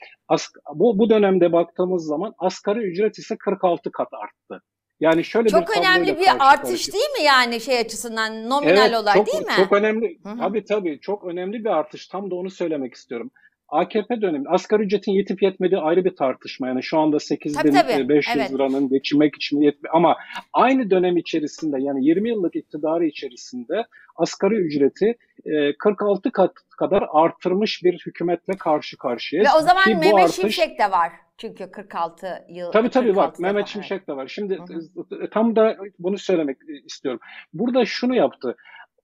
[0.75, 4.62] bu, bu dönemde baktığımız zaman asgari ücret ise 46 kat arttı.
[5.01, 9.14] Yani şöyle çok bir önemli bir artış değil mi yani şey açısından nominal evet, olay
[9.14, 9.53] çok, değil mi?
[9.57, 10.19] Çok önemli.
[10.23, 10.38] Hı-hı.
[10.38, 12.09] Tabii tabii çok önemli bir artış.
[12.09, 13.31] Tam da onu söylemek istiyorum.
[13.74, 16.68] AKP dönemi asgari ücretin yetip yetmediği ayrı bir tartışma.
[16.68, 18.52] Yani şu anda 8500 evet.
[18.52, 20.16] liranın geçinmek için yetmi ama
[20.52, 23.84] aynı dönem içerisinde yani 20 yıllık iktidarı içerisinde
[24.16, 25.16] asgari ücreti
[25.78, 29.50] 46 e, kat kadar artırmış bir hükümetle karşı karşıyayız.
[29.50, 30.37] Ve o zaman Ki Mehmet artış...
[30.37, 31.12] Şimşek de var.
[31.38, 32.72] Çünkü 46 yıl.
[32.72, 33.32] Tabii tabii var.
[33.38, 34.26] Mehmet Şimşek de var.
[34.28, 35.30] Şimdi Hı-hı.
[35.30, 36.56] tam da bunu söylemek
[36.87, 37.20] istiyorum.
[37.52, 38.56] Burada şunu yaptı.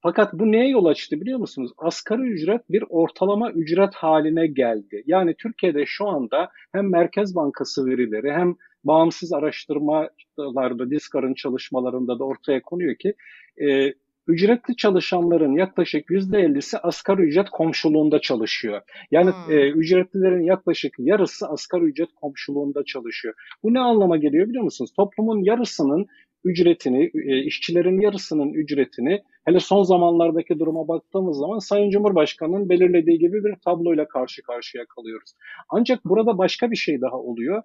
[0.02, 1.72] Fakat bu neye yol açtı biliyor musunuz?
[1.78, 5.02] Asgari ücret bir ortalama ücret haline geldi.
[5.06, 12.62] Yani Türkiye'de şu anda hem Merkez Bankası verileri hem bağımsız araştırmalarda, Diskar'ın çalışmalarında da ortaya
[12.62, 13.14] konuyor ki
[13.62, 13.94] e,
[14.26, 18.80] ücretli çalışanların yaklaşık %50'si asgari ücret komşuluğunda çalışıyor.
[19.10, 19.52] Yani Hmm.
[19.52, 23.34] e, ücretlilerin yaklaşık yarısı asgari ücret komşuluğunda çalışıyor.
[23.62, 24.92] Bu ne anlama geliyor biliyor musunuz?
[24.96, 26.06] Toplumun yarısının
[26.44, 33.44] ücretini, e, işçilerin yarısının ücretini hele son zamanlardaki duruma baktığımız zaman Sayın Cumhurbaşkanı'nın belirlediği gibi
[33.44, 35.32] bir tabloyla karşı karşıya kalıyoruz.
[35.68, 37.62] Ancak burada başka bir şey daha oluyor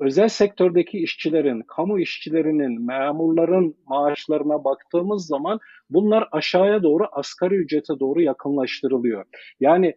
[0.00, 5.58] özel sektördeki işçilerin, kamu işçilerinin, memurların maaşlarına baktığımız zaman
[5.90, 9.24] bunlar aşağıya doğru asgari ücrete doğru yakınlaştırılıyor.
[9.60, 9.94] Yani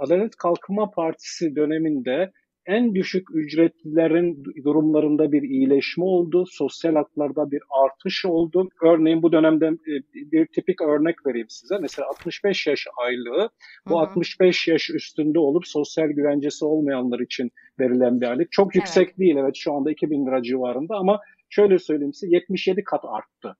[0.00, 2.32] Adalet Kalkınma Partisi döneminde
[2.66, 6.44] en düşük ücretlilerin durumlarında bir iyileşme oldu.
[6.48, 8.68] Sosyal haklarda bir artış oldu.
[8.82, 9.92] Örneğin bu dönemde e,
[10.32, 11.78] bir tipik örnek vereyim size.
[11.80, 13.50] Mesela 65 yaş aylığı
[13.88, 13.98] bu Hı hı.
[13.98, 18.52] 65 yaş üstünde olup sosyal güvencesi olmayanlar için verilen bir aylık.
[18.52, 18.74] Çok Evet.
[18.74, 21.20] yüksek değil evet şu anda 2000 lira civarında ama
[21.50, 23.56] şöyle söyleyeyim size 77 kat arttı.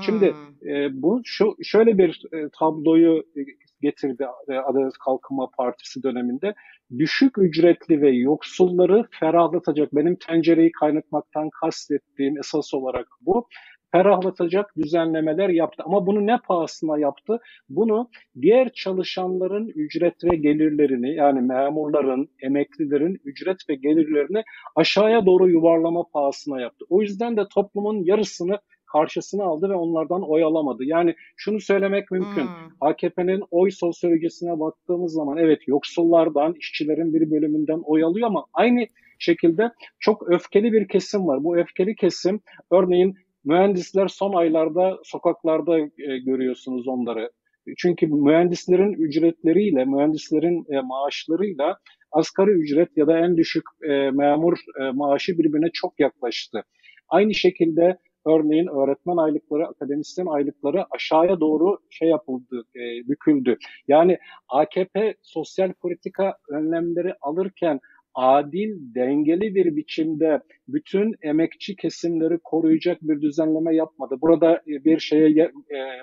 [0.00, 0.34] Şimdi
[0.66, 3.40] e, bu şu şöyle bir e, tabloyu e,
[3.80, 4.26] getirdi
[4.64, 6.54] Adalet Kalkınma Partisi döneminde.
[6.98, 13.48] Düşük ücretli ve yoksulları ferahlatacak, benim tencereyi kaynatmaktan kastettiğim esas olarak bu.
[13.92, 15.82] Ferahlatacak düzenlemeler yaptı.
[15.86, 17.38] Ama bunu ne pahasına yaptı?
[17.68, 18.10] Bunu
[18.42, 24.42] diğer çalışanların ücret ve gelirlerini yani memurların, emeklilerin ücret ve gelirlerini
[24.76, 26.84] aşağıya doğru yuvarlama pahasına yaptı.
[26.88, 28.58] O yüzden de toplumun yarısını
[28.96, 30.84] karşısına aldı ve onlardan oy alamadı.
[30.84, 32.42] Yani şunu söylemek mümkün.
[32.42, 32.70] Hmm.
[32.80, 38.86] AKP'nin oy sosyolojisine baktığımız zaman evet yoksullardan, işçilerin bir bölümünden oy alıyor ama aynı
[39.18, 41.44] şekilde çok öfkeli bir kesim var.
[41.44, 47.30] Bu öfkeli kesim örneğin mühendisler son aylarda sokaklarda e, görüyorsunuz onları.
[47.76, 51.78] Çünkü mühendislerin ücretleriyle, mühendislerin e, maaşlarıyla
[52.12, 56.62] asgari ücret ya da en düşük e, memur e, maaşı birbirine çok yaklaştı.
[57.08, 63.56] Aynı şekilde örneğin öğretmen aylıkları, akademisyen aylıkları aşağıya doğru şey yapıldı, e, büküldü.
[63.88, 67.80] Yani AKP sosyal politika önlemleri alırken
[68.16, 74.16] adil, dengeli bir biçimde bütün emekçi kesimleri koruyacak bir düzenleme yapmadı.
[74.20, 75.50] Burada e, bir şeye e,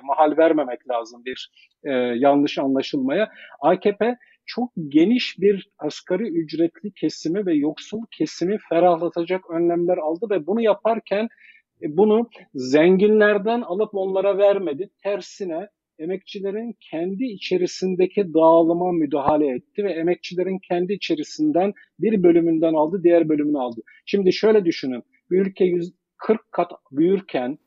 [0.04, 1.52] mahal vermemek lazım bir
[1.84, 3.30] e, yanlış anlaşılmaya.
[3.62, 10.62] AKP çok geniş bir asgari ücretli kesimi ve yoksul kesimi ferahlatacak önlemler aldı ve bunu
[10.62, 11.28] yaparken
[11.90, 14.90] bunu zenginlerden alıp onlara vermedi.
[15.04, 15.68] Tersine
[16.00, 23.60] emekçilerin kendi içerisindeki dağılıma müdahale etti ve emekçilerin kendi içerisinden bir bölümünden aldı, diğer bölümünü
[23.60, 23.82] aldı.
[24.06, 25.04] Şimdi şöyle düşünün.
[25.32, 27.58] Bir ülke 140 kat büyürken,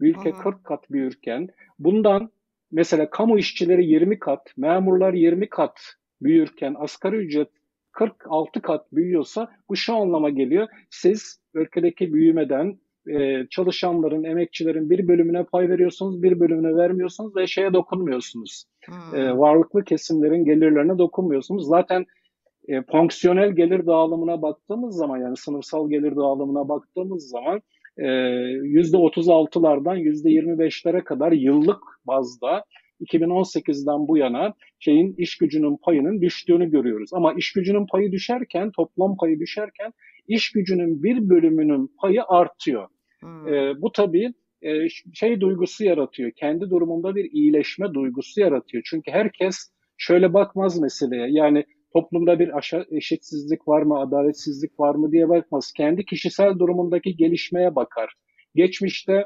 [0.00, 0.38] bir ülke hı.
[0.42, 2.30] 40 kat büyürken bundan
[2.72, 5.80] mesela kamu işçileri 20 kat, memurlar 20 kat
[6.20, 7.48] büyürken asgari ücret
[7.92, 10.68] 46 kat büyüyorsa bu şu anlama geliyor.
[10.90, 12.78] Siz ülkedeki büyümeden
[13.10, 18.64] e, çalışanların, emekçilerin bir bölümüne pay veriyorsunuz, bir bölümüne vermiyorsunuz ve şeye dokunmuyorsunuz.
[18.86, 19.20] Hmm.
[19.20, 21.66] E, varlıklı kesimlerin gelirlerine dokunmuyorsunuz.
[21.66, 22.06] Zaten
[22.68, 27.60] e, fonksiyonel gelir dağılımına baktığımız zaman yani sınıfsal gelir dağılımına baktığımız zaman
[27.98, 32.64] e, %36'lardan %25'lere kadar yıllık bazda
[33.00, 37.10] 2018'den bu yana şeyin iş gücünün payının düştüğünü görüyoruz.
[37.12, 39.92] Ama iş gücünün payı düşerken, toplam payı düşerken
[40.28, 42.88] iş gücünün bir bölümünün payı artıyor.
[43.20, 43.48] Hmm.
[43.48, 44.32] E, bu tabii
[44.62, 46.30] e, şey duygusu yaratıyor.
[46.30, 48.82] Kendi durumunda bir iyileşme duygusu yaratıyor.
[48.86, 49.56] Çünkü herkes
[49.96, 51.26] şöyle bakmaz meseleye.
[51.30, 55.72] Yani toplumda bir aşağı eşitsizlik var mı, adaletsizlik var mı diye bakmaz.
[55.72, 58.14] Kendi kişisel durumundaki gelişmeye bakar.
[58.54, 59.24] Geçmişte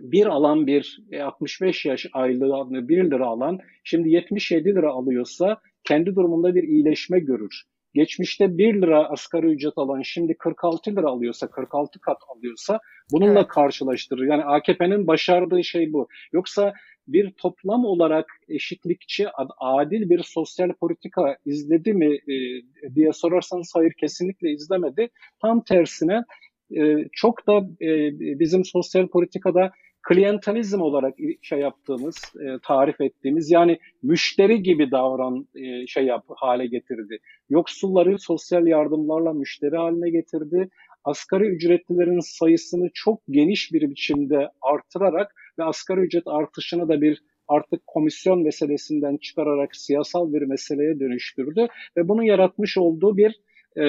[0.00, 6.14] bir alan bir e, 65 yaş aylığını 1 lira alan şimdi 77 lira alıyorsa kendi
[6.14, 7.62] durumunda bir iyileşme görür.
[7.94, 12.80] Geçmişte 1 lira asgari ücret alan şimdi 46 lira alıyorsa 46 kat alıyorsa
[13.12, 13.48] bununla Evet.
[13.48, 14.26] karşılaştırır.
[14.26, 16.08] Yani AKP'nin başardığı şey bu.
[16.32, 16.72] Yoksa
[17.08, 22.36] bir toplam olarak eşitlikçi, ad- adil bir sosyal politika izledi mi e,
[22.94, 25.08] diye sorarsanız hayır kesinlikle izlemedi.
[25.42, 26.24] Tam tersine
[26.76, 27.88] e, çok da e,
[28.38, 29.72] bizim sosyal politikada
[30.04, 36.66] klientelizm olarak şey yaptığımız, e, tarif ettiğimiz yani müşteri gibi davran e, şey yap hale
[36.66, 37.18] getirdi.
[37.50, 40.68] Yoksulları sosyal yardımlarla müşteri haline getirdi.
[41.04, 47.86] Asgari ücretlilerin sayısını çok geniş bir biçimde artırarak ve asgari ücret artışını da bir artık
[47.86, 53.40] komisyon meselesinden çıkararak siyasal bir meseleye dönüştürdü ve bunun yaratmış olduğu bir
[53.76, 53.84] e,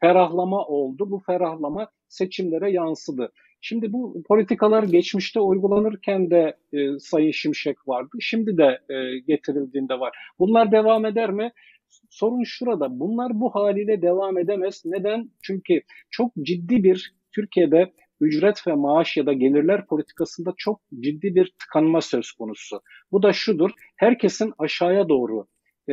[0.00, 1.10] ferahlama oldu.
[1.10, 3.32] Bu ferahlama seçimlere yansıdı.
[3.66, 8.16] Şimdi bu politikalar geçmişte uygulanırken de e, Sayın Şimşek vardı.
[8.20, 10.16] Şimdi de e, getirildiğinde var.
[10.38, 11.52] Bunlar devam eder mi?
[12.10, 13.00] Sorun şurada.
[13.00, 14.82] Bunlar bu haliyle devam edemez.
[14.84, 15.30] Neden?
[15.42, 21.52] Çünkü çok ciddi bir Türkiye'de ücret ve maaş ya da gelirler politikasında çok ciddi bir
[21.58, 22.80] tıkanma söz konusu.
[23.12, 25.46] Bu da şudur, herkesin aşağıya doğru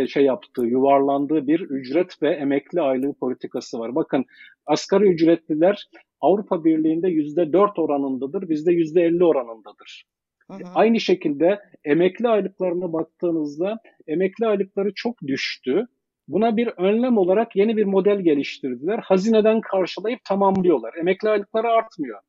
[0.08, 3.96] şey yaptığı, yuvarlandığı bir ücret ve emekli aylığı politikası var.
[3.96, 4.26] Bakın
[4.66, 5.88] asgari ücretliler
[6.22, 10.06] Avrupa Birliği'nde yüzde dört oranındadır, bizde yüzde elli oranındadır.
[10.52, 10.60] Hı hı.
[10.76, 15.88] Aynı şekilde emekli aylıklarına baktığınızda emekli aylıkları çok düştü.
[16.28, 19.00] Buna bir önlem olarak yeni bir model geliştirdiler.
[19.00, 20.94] Hazineden karşılayıp tamamlıyorlar.
[21.00, 22.20] Emekli aylıkları artmıyor.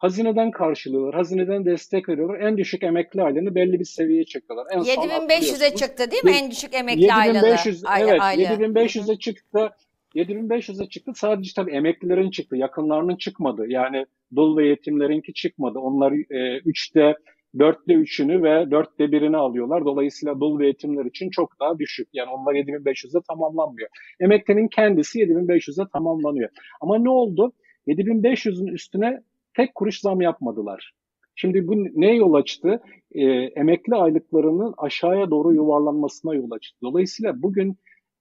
[0.00, 2.40] Hazineden karşılıyorlar, hazineden destek veriyorlar.
[2.40, 4.66] En düşük emekli aylığını belli bir seviyeye çekiyorlar.
[4.72, 7.34] En 7500'e çıktı değil mi en düşük emekli aylığı?
[7.34, 9.70] 7500, evet, 7500'e çıktı.
[10.14, 11.12] 7500'e çıktı.
[11.14, 13.64] Sadece tabii emeklilerin çıktı, yakınlarının çıkmadı.
[13.68, 15.78] Yani dul ve yetimlerinki çıkmadı.
[15.78, 17.14] Onlar e, üçte
[17.58, 19.84] dörtte üçünü ve dörtte birini alıyorlar.
[19.84, 22.08] Dolayısıyla dul ve yetimler için çok daha düşük.
[22.12, 23.88] Yani onlar 7500'e tamamlanmıyor.
[24.20, 26.50] Emeklinin kendisi 7500'e tamamlanıyor.
[26.80, 27.52] Ama ne oldu?
[27.86, 29.20] 7500'ün üstüne
[29.60, 30.92] tek kuruş zam yapmadılar.
[31.36, 32.80] Şimdi bu ne yol açtı?
[33.12, 36.78] E, emekli aylıklarının aşağıya doğru yuvarlanmasına yol açtı.
[36.82, 37.76] Dolayısıyla bugün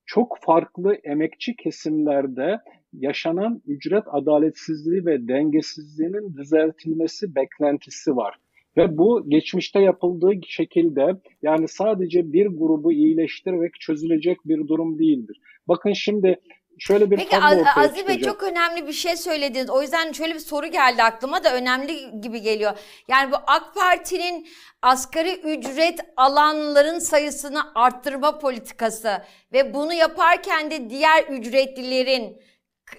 [0.05, 2.59] çok farklı emekçi kesimlerde
[2.93, 8.35] yaşanan ücret adaletsizliği ve dengesizliğinin düzeltilmesi beklentisi var.
[8.77, 15.41] Ve bu geçmişte yapıldığı şekilde yani sadece bir grubu iyileştirerek çözülecek bir durum değildir.
[15.67, 16.39] Bakın şimdi
[16.79, 17.37] şöyle bir Peki
[17.75, 19.69] Aziz Bey çok önemli bir şey söylediniz.
[19.69, 22.77] O yüzden şöyle bir soru geldi aklıma da önemli gibi geliyor.
[23.07, 24.47] Yani bu AK Parti'nin
[24.81, 32.41] asgari ücret alanların sayısını arttırma politikası ve bunu yaparken de diğer ücretlilerin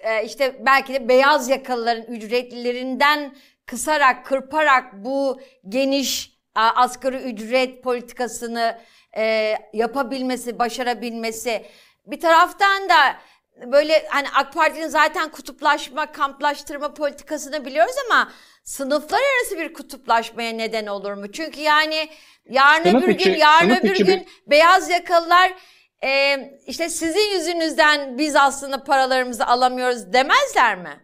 [0.03, 3.35] e, işte belki de beyaz yakalıların ücretlilerinden
[3.66, 8.79] kısarak, kırparak bu geniş asgari ücret politikasını
[9.16, 11.66] e, yapabilmesi, başarabilmesi.
[12.07, 13.16] Bir taraftan da
[13.66, 18.33] böyle hani AK Parti'nin zaten kutuplaşma, kamplaştırma politikasını biliyoruz ama
[18.64, 21.33] sınıflar arası bir kutuplaşmaya neden olur mu?
[21.33, 22.09] Çünkü yani
[22.49, 24.51] yarın sınıf öbür gün, yarın öbür gün bir...
[24.51, 25.53] beyaz yakalılar
[26.05, 31.01] e, işte sizin yüzünüzden biz aslında paralarımızı alamıyoruz demezler mi?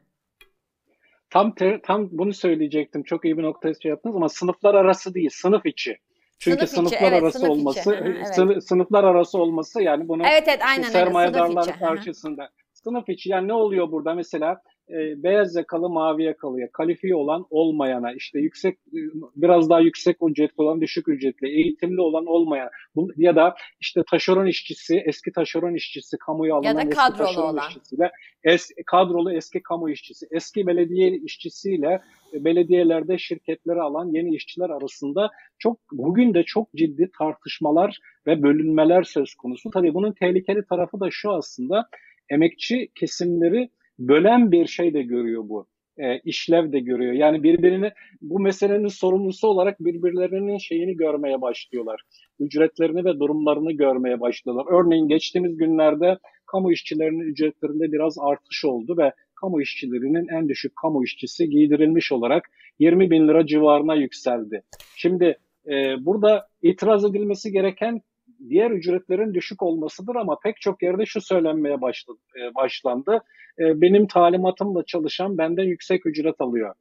[1.31, 3.03] Tam ter, tam bunu söyleyecektim.
[3.03, 5.99] Çok iyi bir noktaya şey yaptınız ama sınıflar arası değil, sınıf içi.
[6.39, 7.91] Çünkü sınıf sınıflar içi, evet, arası sınıf olması, içi.
[7.91, 8.65] evet.
[8.69, 12.51] sınıflar arası olması yani bunu evet, evet, aynen, sermayedarlar karşısında.
[12.73, 18.13] Sınıf içi yani ne oluyor burada mesela e, beyaz yakalı mavi yakalıya kalifiye olan olmayana
[18.13, 18.99] işte yüksek e,
[19.37, 24.47] biraz daha yüksek ücretli olan düşük ücretli eğitimli olan olmayan bu, ya da işte taşeron
[24.47, 27.69] işçisi eski taşeron işçisi kamuya alınan eski taşeron olan.
[27.69, 28.11] işçisiyle
[28.45, 32.01] es, kadrolu eski kamu işçisi eski belediye işçisiyle
[32.33, 39.03] e, belediyelerde şirketleri alan yeni işçiler arasında çok bugün de çok ciddi tartışmalar ve bölünmeler
[39.03, 39.71] söz konusu.
[39.71, 41.89] Tabii bunun tehlikeli tarafı da şu aslında
[42.31, 45.67] emekçi kesimleri bölen bir şey de görüyor bu.
[45.99, 47.13] E, işlev de görüyor.
[47.13, 52.01] Yani birbirini bu meselenin sorumlusu olarak birbirlerinin şeyini görmeye başlıyorlar.
[52.41, 54.67] Ücretlerini ve durumlarını görmeye başlıyorlar.
[54.71, 61.05] Örneğin geçtiğimiz günlerde kamu işçilerinin ücretlerinde biraz artış oldu ve kamu işçilerinin en düşük kamu
[61.05, 64.63] işçisi giydirilmiş olarak 20 bin lira civarına yükseldi.
[64.97, 68.01] Şimdi e, burada itiraz edilmesi gereken
[68.49, 73.23] diğer ücretlerin düşük olmasıdır ama pek çok yerde şu söylenmeye başladı, e, başlandı.
[73.59, 76.75] E, benim talimatımla çalışan benden yüksek ücret alıyor.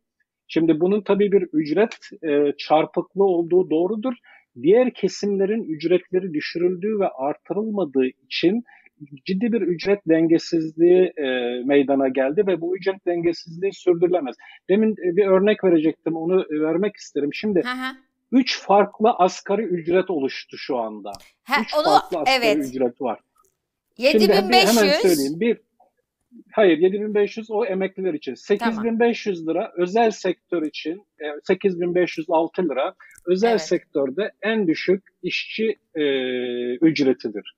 [0.47, 4.13] Şimdi bunun tabii bir ücret e, çarpıklığı olduğu doğrudur.
[4.61, 8.63] Diğer kesimlerin ücretleri düşürüldüğü ve artırılmadığı için
[9.25, 11.27] ciddi bir ücret dengesizliği e,
[11.65, 14.35] meydana geldi ve bu ücret dengesizliği sürdürülemez.
[14.69, 17.29] Demin e, bir örnek verecektim, onu vermek isterim.
[17.33, 17.95] Şimdi hı hı.
[18.35, 21.11] Üç farklı asgari ücret oluştu şu anda.
[21.43, 22.65] Ha, üç onu, farklı asgari evet.
[22.65, 23.19] ücret var.
[23.97, 24.69] 7500.
[24.69, 25.39] Şimdi hemen söyleyeyim.
[25.39, 25.57] Bir,
[26.51, 28.33] Hayır 7500 o emekliler için.
[28.33, 29.55] 8500 tamam.
[29.55, 31.07] lira özel sektör için
[31.43, 32.95] 8506 e, lira
[33.25, 33.61] özel evet.
[33.61, 36.03] sektörde en düşük işçi e,
[36.75, 37.55] ücretidir.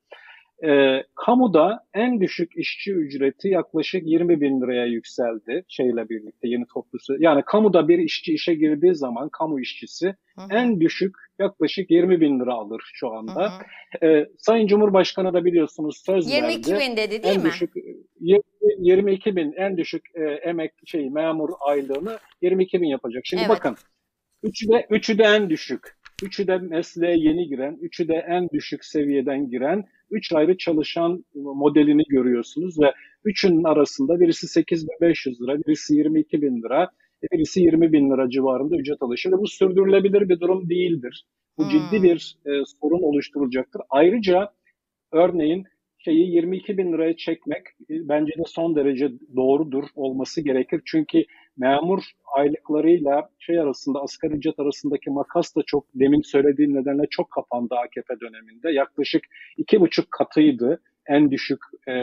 [0.63, 7.15] E, kamuda en düşük işçi ücreti yaklaşık 20 bin liraya yükseldi şeyle birlikte yeni toplusu.
[7.19, 10.47] Yani kamuda bir işçi işe girdiği zaman kamu işçisi hı hı.
[10.49, 13.51] en düşük yaklaşık 20 bin lira alır şu anda.
[13.51, 14.11] Hı hı.
[14.11, 16.69] E, Sayın Cumhurbaşkanı da biliyorsunuz söz 22 verdi.
[16.69, 17.49] 22 bin dedi değil en mi?
[17.49, 17.73] Düşük,
[18.19, 18.41] 20,
[18.79, 23.25] 22 bin en düşük e, emek şey memur aylığını 22 bin yapacak.
[23.25, 23.49] Şimdi evet.
[23.49, 23.77] bakın
[24.43, 25.96] üçü de, üçü de en düşük.
[26.23, 32.03] Üçü de mesleğe yeni giren, üçü de en düşük seviyeden giren, üç ayrı çalışan modelini
[32.09, 32.93] görüyorsunuz ve
[33.25, 36.89] üçünün arasında birisi 8500 lira, birisi 22 bin lira,
[37.33, 39.17] birisi 20 bin lira civarında ücret alıyor.
[39.17, 41.25] Şimdi bu sürdürülebilir bir durum değildir.
[41.57, 41.69] Bu hmm.
[41.69, 42.51] ciddi bir e,
[42.81, 43.81] sorun oluşturacaktır.
[43.89, 44.51] Ayrıca
[45.11, 45.65] örneğin
[45.97, 50.81] şeyi 22 bin liraya çekmek e, bence de son derece doğrudur olması gerekir.
[50.85, 51.23] Çünkü
[51.57, 52.03] memur
[52.35, 58.19] aylıklarıyla şey arasında asgari ücret arasındaki makas da çok demin söylediğim nedenle çok kapandı AKP
[58.19, 58.71] döneminde.
[58.71, 59.23] Yaklaşık
[59.57, 61.93] iki buçuk katıydı en düşük e,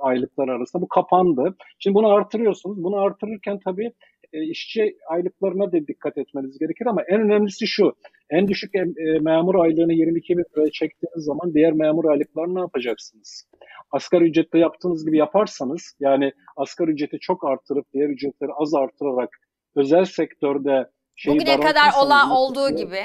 [0.00, 0.82] aylıklar arasında.
[0.82, 1.54] Bu kapandı.
[1.78, 2.84] Şimdi bunu artırıyorsunuz.
[2.84, 3.92] Bunu artırırken tabii
[4.32, 7.92] e, işçi aylıklarına da dikkat etmeniz gerekir ama en önemlisi şu.
[8.30, 8.84] En düşük e,
[9.20, 13.48] memur aylığını 22 bin liraya çektiğiniz zaman diğer memur aylıklarını ne yapacaksınız?
[13.90, 19.30] Asgari ücrette yaptığınız gibi yaparsanız yani asgari ücreti çok artırıp diğer ücretleri az artırarak
[19.76, 23.02] özel sektörde şeyi Bugüne kadar ola olduğu gibi.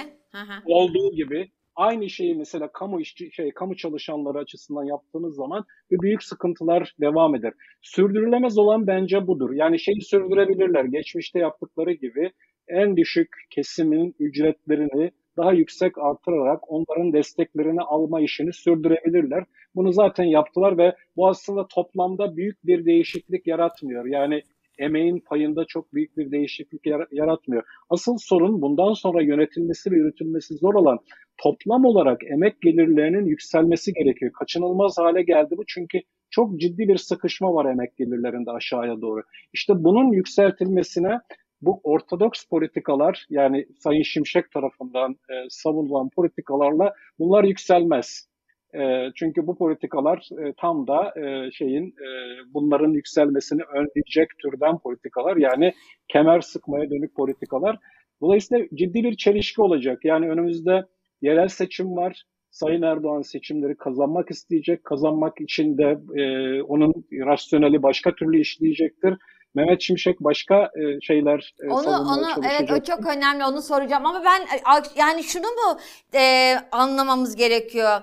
[0.65, 6.23] Olduğu gibi aynı şeyi mesela kamu işçi şey kamu çalışanları açısından yaptığınız zaman bir büyük
[6.23, 7.53] sıkıntılar devam eder.
[7.81, 9.51] Sürdürülemez olan bence budur.
[9.53, 10.85] Yani şeyi sürdürebilirler.
[10.85, 12.31] Geçmişte yaptıkları gibi
[12.67, 19.43] en düşük kesimin ücretlerini daha yüksek artırarak onların desteklerini alma işini sürdürebilirler.
[19.75, 24.05] Bunu zaten yaptılar ve bu aslında toplamda büyük bir değişiklik yaratmıyor.
[24.05, 24.41] Yani
[24.77, 27.63] emeğin payında çok büyük bir değişiklik yaratmıyor.
[27.89, 30.99] Asıl sorun bundan sonra yönetilmesi ve yürütülmesi zor olan
[31.37, 34.31] toplam olarak emek gelirlerinin yükselmesi gerekiyor.
[34.39, 39.21] Kaçınılmaz hale geldi bu çünkü çok ciddi bir sıkışma var emek gelirlerinde aşağıya doğru.
[39.53, 41.19] İşte bunun yükseltilmesine
[41.61, 48.27] bu ortodoks politikalar yani Sayın Şimşek tarafından e, savunulan politikalarla bunlar yükselmez.
[48.75, 52.09] E, çünkü bu politikalar e, tam da e, şeyin e,
[52.53, 55.73] bunların yükselmesini önleyecek türden politikalar yani
[56.07, 57.77] kemer sıkmaya dönük politikalar.
[58.21, 60.05] Dolayısıyla ciddi bir çelişki olacak.
[60.05, 60.83] Yani önümüzde
[61.21, 62.23] yerel seçim var.
[62.51, 64.83] Sayın Erdoğan seçimleri kazanmak isteyecek.
[64.83, 69.13] Kazanmak için de e, onun rasyoneli başka türlü işleyecektir.
[69.55, 74.23] Mehmet Şimşek başka e, şeyler e, onu onu evet o çok önemli onu soracağım ama
[74.25, 75.79] ben e, yani şunu mu
[76.13, 78.01] e, anlamamız gerekiyor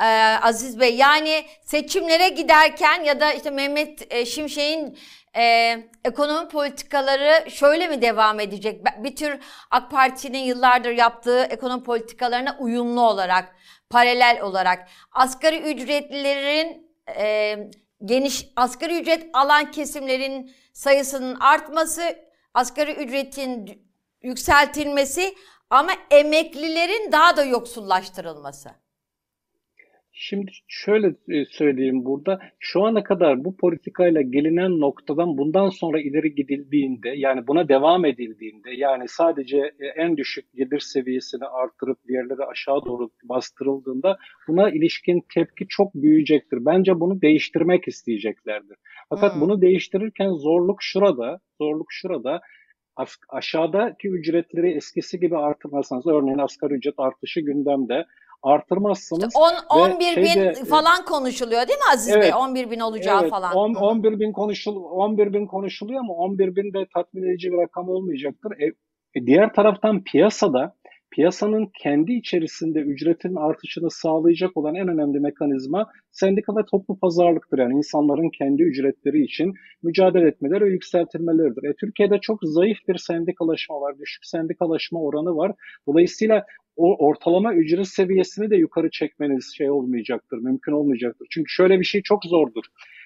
[0.00, 0.04] e,
[0.42, 4.98] Aziz Bey yani seçimlere giderken ya da işte Mehmet e, Şimşek'in
[5.36, 8.84] e, ekonomi politikaları şöyle mi devam edecek?
[8.98, 9.38] Bir tür
[9.70, 13.56] AK Parti'nin yıllardır yaptığı ekonomi politikalarına uyumlu olarak,
[13.90, 17.56] paralel olarak asgari ücretlilerin e,
[18.04, 22.02] geniş asgari ücret alan kesimlerin sayısının artması,
[22.54, 23.82] asgari ücretin
[24.22, 25.34] yükseltilmesi
[25.70, 28.81] ama emeklilerin daha da yoksullaştırılması.
[30.24, 32.38] Şimdi şöyle e, söyleyeyim burada.
[32.58, 38.70] Şu ana kadar bu politikayla gelinen noktadan bundan sonra ileri gidildiğinde yani buna devam edildiğinde
[38.76, 45.66] yani sadece e, en düşük gelir seviyesini artırıp diğerleri aşağı doğru bastırıldığında buna ilişkin tepki
[45.68, 46.58] çok büyüyecektir.
[46.66, 48.76] Bence bunu değiştirmek isteyeceklerdir.
[49.08, 49.40] Fakat hmm.
[49.40, 52.40] bunu değiştirirken zorluk şurada, zorluk şurada
[53.28, 58.04] aşağıdaki ücretleri eskisi gibi artırmazsanız örneğin asgari ücret artışı gündemde
[58.42, 59.38] artırmazsanız işte
[59.70, 62.34] 10 11 şeyde, bin falan konuşuluyor değil mi Aziz evet, Bey?
[62.34, 63.56] 11 bin olacağı evet, falan.
[63.56, 67.88] 10, 11 bin konuşul 11 bin konuşuluyor ama 11 bin de tatmin edici bir rakam
[67.88, 68.52] olmayacaktır.
[68.60, 68.66] E,
[69.14, 70.74] e, diğer taraftan piyasada
[71.12, 77.58] piyasanın kendi içerisinde ücretin artışını sağlayacak olan en önemli mekanizma sendika ve toplu pazarlıktır.
[77.58, 81.64] Yani insanların kendi ücretleri için mücadele etmeleri ve yükseltilmeleridir.
[81.64, 85.52] E, Türkiye'de çok zayıf bir sendikalaşma var, düşük sendikalaşma oranı var.
[85.88, 86.44] Dolayısıyla
[86.76, 91.26] o ortalama ücret seviyesini de yukarı çekmeniz şey olmayacaktır, mümkün olmayacaktır.
[91.30, 92.64] Çünkü şöyle bir şey çok zordur.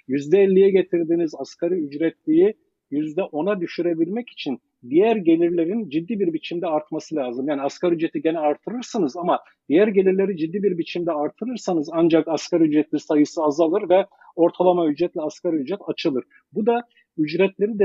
[0.09, 2.55] %50'ye getirdiğiniz asgari ücretliyi
[2.93, 4.59] %10'a düşürebilmek için
[4.91, 7.49] diğer gelirlerin ciddi bir biçimde artması lazım.
[7.49, 13.01] Yani asgari ücreti gene artırırsınız ama diğer gelirleri ciddi bir biçimde artırırsanız ancak asgari ücretli
[13.01, 16.25] sayısı azalır ve ortalama ücretle asgari ücret açılır.
[16.53, 16.81] Bu da
[17.19, 17.79] ücretleri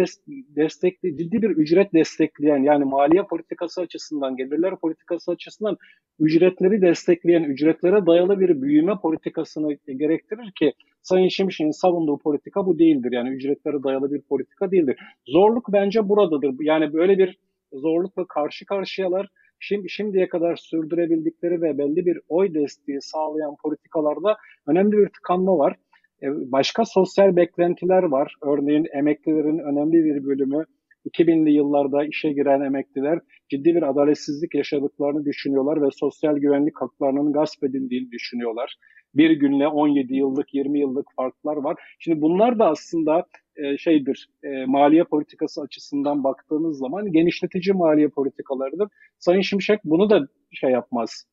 [0.56, 5.78] destekli, ciddi bir ücret destekleyen yani maliye politikası açısından, gelirler politikası açısından
[6.20, 13.12] ücretleri destekleyen, ücretlere dayalı bir büyüme politikasını gerektirir ki Sayın Şimşek'in savunduğu politika bu değildir.
[13.12, 14.96] Yani ücretlere dayalı bir politika değildir.
[15.28, 16.56] Zorluk bence buradadır.
[16.62, 17.38] Yani böyle bir
[17.74, 19.28] zorlukla karşı karşıyalar.
[19.60, 25.76] Şimdi, şimdiye kadar sürdürebildikleri ve belli bir oy desteği sağlayan politikalarda önemli bir tıkanma var.
[26.24, 28.36] E, başka sosyal beklentiler var.
[28.42, 30.66] Örneğin emeklilerin önemli bir bölümü
[31.06, 33.20] 2000'li yıllarda işe giren emekliler
[33.50, 38.76] ciddi bir adaletsizlik yaşadıklarını düşünüyorlar ve sosyal güvenlik haklarının gasp edildiğini düşünüyorlar.
[39.16, 41.78] Bir günle 17 yıllık, 20 yıllık farklar var.
[42.00, 48.88] Şimdi bunlar da aslında e, şeydir, e, maliye politikası açısından baktığınız zaman genişletici maliye politikalarıdır.
[49.20, 51.26] Sayın Şimşek bunu da şey yapmaz.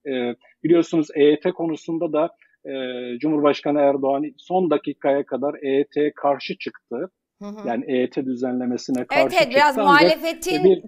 [0.65, 2.31] Biliyorsunuz EYT konusunda da
[2.69, 7.11] e, Cumhurbaşkanı Erdoğan son dakikaya kadar EYT'ye karşı çıktı.
[7.43, 7.69] Hı hı.
[7.69, 9.57] Yani EYT düzenlemesine karşı evet, evet, çıktı.
[9.57, 10.83] biraz muhalefetin bir,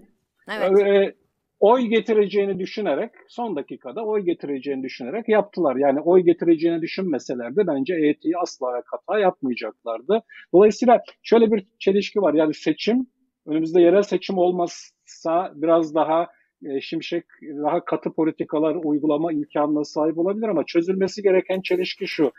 [0.49, 0.79] evet.
[0.79, 1.15] e,
[1.59, 5.75] oy getireceğini düşünerek son dakikada oy getireceğini düşünerek yaptılar.
[5.75, 10.23] Yani oy getireceğini düşünmeselerdi bence EYT'yi asla ve hata yapmayacaklardı.
[10.53, 12.33] Dolayısıyla şöyle bir çelişki var.
[12.33, 13.07] Yani seçim
[13.45, 16.27] önümüzde yerel seçim olmazsa biraz daha
[16.65, 22.31] e, Şimşek daha katı politikalar uygulama imkanına sahip olabilir ama çözülmesi gereken çelişki şu.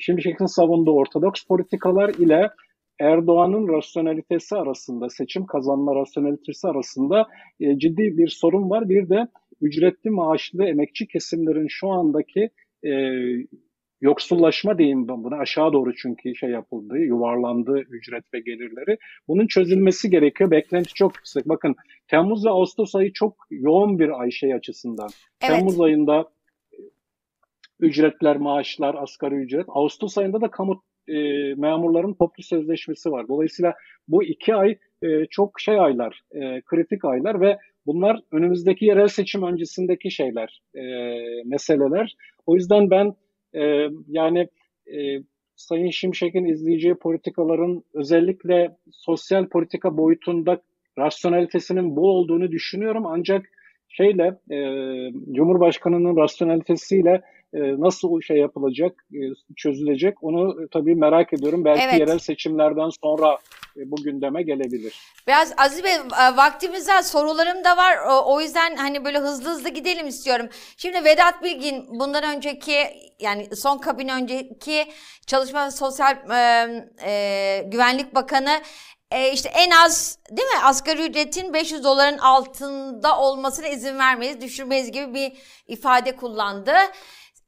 [0.00, 2.50] Şimşek'in savunduğu ortodoks politikalar ile
[3.00, 7.26] Erdoğan'ın rasyonalitesi arasında, seçim kazanma rasyonalitesi arasında
[7.60, 8.88] e, ciddi bir sorun var.
[8.88, 9.28] Bir de
[9.60, 12.50] ücretli maaşlı emekçi kesimlerin şu andaki
[12.84, 12.92] e,
[14.00, 18.98] yoksullaşma diyeyim ben buna aşağı doğru çünkü şey yapıldı, yuvarlandı ücret ve gelirleri.
[19.28, 20.50] Bunun çözülmesi gerekiyor.
[20.50, 21.48] Beklenti çok yüksek.
[21.48, 21.74] Bakın
[22.08, 25.08] Temmuz ve Ağustos ayı çok yoğun bir ay şey açısından.
[25.42, 25.56] Evet.
[25.56, 26.28] Temmuz ayında
[27.80, 29.66] ücretler, maaşlar, asgari ücret.
[29.68, 31.14] Ağustos ayında da kamu e,
[31.54, 33.28] memurların toplu sözleşmesi var.
[33.28, 33.74] Dolayısıyla
[34.08, 39.42] bu iki ay e, çok şey aylar, e, kritik aylar ve bunlar önümüzdeki yerel seçim
[39.42, 40.82] öncesindeki şeyler, e,
[41.44, 42.16] meseleler.
[42.46, 43.14] O yüzden ben
[43.54, 44.48] e, yani
[44.86, 45.22] e,
[45.56, 50.62] Sayın Şimşek'in izleyeceği politikaların özellikle sosyal politika boyutunda
[50.98, 53.06] rasyonalitesinin bol olduğunu düşünüyorum.
[53.06, 53.46] Ancak
[53.88, 54.58] şeyle e,
[55.32, 57.22] Cumhurbaşkanı'nın rasyonalitesiyle
[57.54, 59.20] e, nasıl şey yapılacak, e,
[59.56, 61.64] çözülecek onu e, tabii merak ediyorum.
[61.64, 62.00] Belki evet.
[62.00, 63.38] yerel seçimlerden sonra
[63.76, 65.00] bu gündeme gelebilir.
[65.26, 65.92] Biraz Aziz Bey
[66.36, 67.96] vaktimiz var, sorularım da var.
[68.26, 70.46] O yüzden hani böyle hızlı hızlı gidelim istiyorum.
[70.76, 72.76] Şimdi Vedat Bilgin bundan önceki
[73.20, 74.84] yani son kabin önceki
[75.26, 76.68] Çalışma ve Sosyal e,
[77.04, 78.60] e, Güvenlik Bakanı
[79.10, 84.92] e, işte en az değil mi asgari ücretin 500 doların altında olmasına izin vermeyiz, düşürmeyiz
[84.92, 85.32] gibi bir
[85.66, 86.72] ifade kullandı.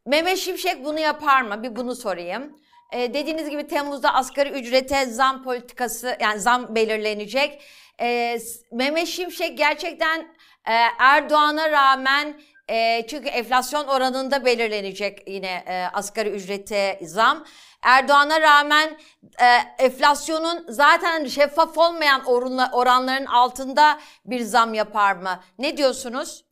[0.07, 1.63] Mehmet Şimşek bunu yapar mı?
[1.63, 2.57] Bir bunu sorayım.
[2.93, 7.63] Ee, dediğiniz gibi Temmuz'da asgari ücrete zam politikası yani zam belirlenecek.
[8.01, 8.39] Ee,
[8.73, 10.21] Mehmet Şimşek gerçekten
[10.69, 12.41] e, Erdoğan'a rağmen
[12.71, 17.45] e, çünkü enflasyon oranında belirlenecek yine e, asgari ücrete zam.
[17.83, 18.99] Erdoğan'a rağmen
[19.41, 19.47] e,
[19.85, 25.41] enflasyonun zaten şeffaf olmayan oranla, oranların altında bir zam yapar mı?
[25.59, 26.45] Ne diyorsunuz?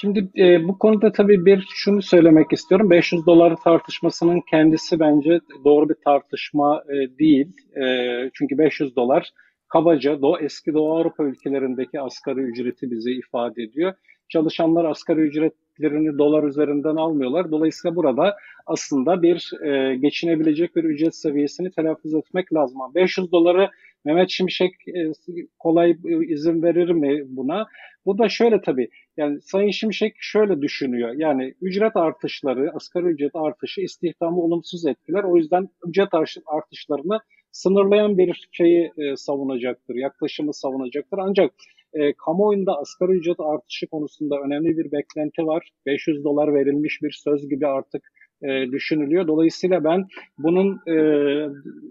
[0.00, 2.90] Şimdi e, bu konuda tabii bir şunu söylemek istiyorum.
[2.90, 7.46] 500 dolar tartışmasının kendisi bence doğru bir tartışma e, değil.
[7.76, 7.84] E,
[8.34, 9.30] çünkü 500 dolar
[9.68, 13.94] kabaca Doğu, eski Doğu Avrupa ülkelerindeki asgari ücreti bize ifade ediyor.
[14.28, 17.50] Çalışanlar asgari ücretlerini dolar üzerinden almıyorlar.
[17.50, 18.36] Dolayısıyla burada
[18.66, 22.78] aslında bir e, geçinebilecek bir ücret seviyesini telaffuz etmek lazım.
[22.94, 23.70] 500 doları
[24.04, 25.12] Mehmet Şimşek e,
[25.58, 25.96] kolay
[26.28, 27.66] izin verir mi buna?
[28.06, 28.88] Bu da şöyle tabii.
[29.18, 31.14] Yani Sayın Şimşek şöyle düşünüyor.
[31.16, 35.24] Yani ücret artışları, asgari ücret artışı istihdamı olumsuz etkiler.
[35.24, 36.08] O yüzden ücret
[36.46, 37.20] artışlarını
[37.52, 41.18] sınırlayan bir şeyi e, savunacaktır, yaklaşımı savunacaktır.
[41.18, 41.52] Ancak
[41.92, 45.70] e, kamuoyunda asgari ücret artışı konusunda önemli bir beklenti var.
[45.86, 48.02] 500 dolar verilmiş bir söz gibi artık
[48.42, 49.26] e, düşünülüyor.
[49.26, 50.06] Dolayısıyla ben
[50.38, 50.94] bunun e,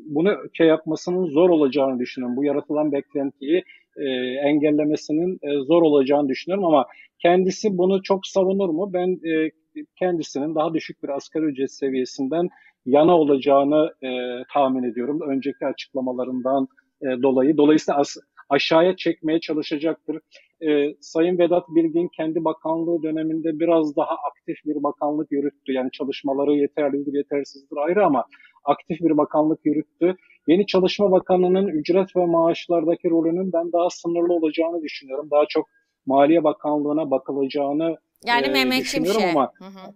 [0.06, 2.38] bunu şey yapmasının zor olacağını düşünüyorum.
[2.38, 3.64] Bu yaratılan beklentiyi
[3.98, 4.10] e,
[4.50, 6.86] engellemesinin e, zor olacağını düşünüyorum ama
[7.20, 8.90] kendisi bunu çok savunur mu?
[8.94, 9.52] Ben e,
[10.00, 12.50] kendisinin daha düşük bir asgari ücret seviyesinden
[12.86, 14.10] yana olacağını e,
[14.54, 15.22] tahmin ediyorum.
[15.30, 16.68] Önceki açıklamalarından
[17.02, 17.58] e, dolayı.
[17.58, 18.16] Dolayısıyla as,
[18.50, 20.20] aşağıya çekmeye çalışacaktır.
[20.62, 25.74] E, Sayın Vedat Bilgin kendi bakanlığı döneminde biraz daha aktif bir bakanlık yürüttü.
[25.74, 28.26] Yani çalışmaları yeterlidir, yetersizdir ayrı ama
[28.68, 30.16] aktif bir bakanlık yürüttü.
[30.48, 35.28] Yeni Çalışma Bakanı'nın ücret ve maaşlardaki rolünün ben daha sınırlı olacağını düşünüyorum.
[35.32, 35.70] Daha çok
[36.06, 39.38] Maliye Bakanlığı'na bakılacağını yani e, Mehmet düşünüyorum Şimşek.
[39.38, 39.94] ama hı hı.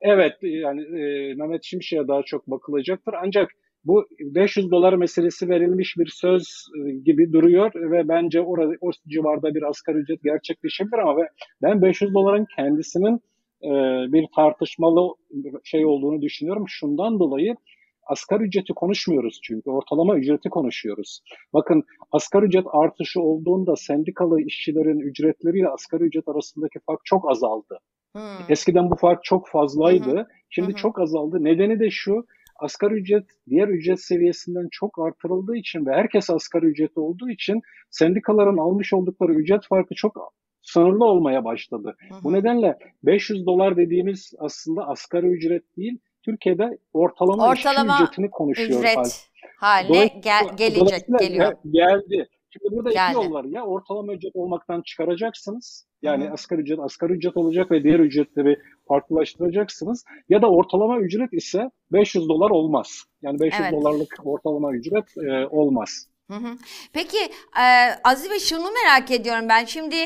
[0.00, 3.14] evet yani e, Mehmet Şimşek'e daha çok bakılacaktır.
[3.22, 3.50] Ancak
[3.84, 9.54] bu 500 dolar meselesi verilmiş bir söz e, gibi duruyor ve bence orada o civarda
[9.54, 11.16] bir asgari ücret gerçekleşebilir ama
[11.62, 13.20] ben 500 doların kendisinin
[13.62, 13.70] e,
[14.12, 15.14] bir tartışmalı
[15.64, 16.64] şey olduğunu düşünüyorum.
[16.68, 17.56] Şundan dolayı
[18.06, 21.20] asgari ücreti konuşmuyoruz çünkü ortalama ücreti konuşuyoruz.
[21.52, 27.78] Bakın asgari ücret artışı olduğunda sendikalı işçilerin ücretleriyle asgari ücret arasındaki fark çok azaldı.
[28.12, 28.22] Hmm.
[28.48, 30.10] Eskiden bu fark çok fazlaydı.
[30.10, 30.26] Hı hı.
[30.50, 30.76] Şimdi hı hı.
[30.76, 31.44] çok azaldı.
[31.44, 32.26] Nedeni de şu
[32.60, 38.56] asgari ücret diğer ücret seviyesinden çok artırıldığı için ve herkes asgari ücreti olduğu için sendikaların
[38.56, 40.32] almış oldukları ücret farkı çok
[40.62, 41.96] sınırlı olmaya başladı.
[42.08, 42.18] Hı hı.
[42.24, 48.80] Bu nedenle 500 dolar dediğimiz aslında asgari ücret değil, Türkiye'de ortalama, ortalama işçi ücretini konuşuyor.
[48.80, 51.52] Ücret haline gel, gelecek, geliyor.
[51.70, 52.28] Geldi.
[52.50, 53.12] Şimdi burada Geldi.
[53.12, 53.44] iki yol var.
[53.44, 55.86] Ya ortalama ücret olmaktan çıkaracaksınız.
[56.02, 56.32] Yani Hı-hı.
[56.32, 58.58] asgari ücret asgari ücret olacak ve diğer ücretleri
[58.88, 60.04] farklılaştıracaksınız.
[60.28, 63.04] Ya da ortalama ücret ise 500 dolar olmaz.
[63.22, 63.72] Yani 500 evet.
[63.72, 66.06] dolarlık ortalama ücret e, olmaz.
[66.30, 66.56] Hı hı.
[66.92, 67.18] Peki
[67.60, 67.64] e,
[68.04, 69.64] Aziz Bey şunu merak ediyorum ben.
[69.64, 69.96] Şimdi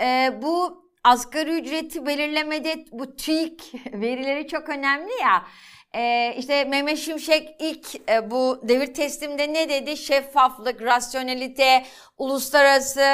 [0.00, 5.46] e, bu asgari ücreti belirlemede bu TÜİK verileri çok önemli ya.
[5.94, 9.96] Ee, işte Mehmet Şimşek ilk e, bu devir teslimde ne dedi?
[9.96, 11.84] Şeffaflık, rasyonelite,
[12.18, 13.06] uluslararası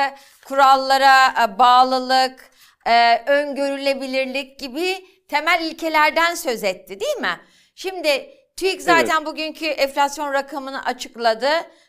[0.47, 2.51] kurallara e, bağlılık,
[2.87, 7.41] e, öngörülebilirlik gibi temel ilkelerden söz etti değil mi?
[7.75, 9.27] Şimdi TÜİK zaten evet.
[9.27, 11.49] bugünkü enflasyon rakamını açıkladı.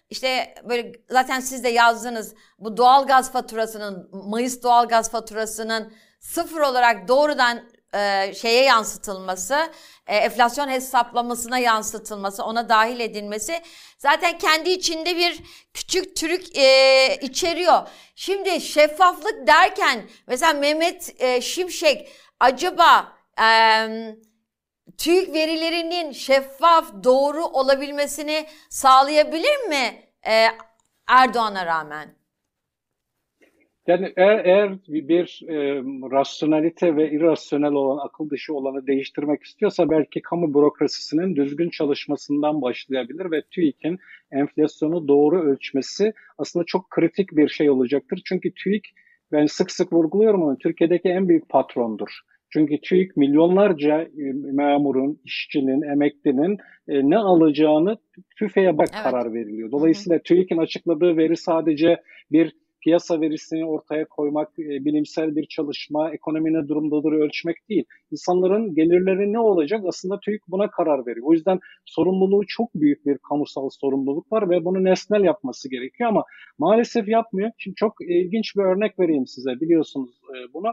[0.09, 7.69] İşte böyle zaten siz de yazdınız bu doğalgaz faturasının Mayıs doğalgaz faturasının sıfır olarak doğrudan
[7.93, 9.71] e, şeye yansıtılması,
[10.07, 13.61] e, enflasyon hesaplamasına yansıtılması, ona dahil edilmesi
[13.97, 15.39] zaten kendi içinde bir
[15.73, 17.87] küçük trük e, içeriyor.
[18.15, 23.45] Şimdi şeffaflık derken mesela Mehmet e, Şimşek acaba e,
[24.99, 29.85] TÜİK verilerinin şeffaf, doğru olabilmesini sağlayabilir mi
[30.27, 30.33] e,
[31.07, 32.09] Erdoğan'a rağmen?
[33.87, 35.55] Yani eğer, eğer bir e,
[36.11, 43.31] rasyonalite ve irrasyonel olan, akıl dışı olanı değiştirmek istiyorsa belki kamu bürokrasisinin düzgün çalışmasından başlayabilir
[43.31, 43.99] ve TÜİK'in
[44.31, 48.21] enflasyonu doğru ölçmesi aslında çok kritik bir şey olacaktır.
[48.25, 48.87] Çünkü TÜİK
[49.31, 52.19] ben sık sık vurguluyorum onu Türkiye'deki en büyük patrondur.
[52.49, 57.97] Çünkü TÜİK milyonlarca e, memurun, işçinin, emeklinin e, ne alacağını
[58.39, 59.03] tüfeğe bak evet.
[59.03, 59.71] karar veriliyor.
[59.71, 61.97] Dolayısıyla TÜİK'in açıkladığı veri sadece
[62.31, 67.83] bir piyasa verisini ortaya koymak, e, bilimsel bir çalışma, ekonomi ne durumdadır ölçmek değil.
[68.11, 71.25] İnsanların gelirleri ne olacak aslında TÜİK buna karar veriyor.
[71.27, 76.23] O yüzden sorumluluğu çok büyük bir kamusal sorumluluk var ve bunu nesnel yapması gerekiyor ama
[76.57, 77.51] maalesef yapmıyor.
[77.57, 80.21] Şimdi çok ilginç bir örnek vereyim size biliyorsunuz
[80.53, 80.67] bunu.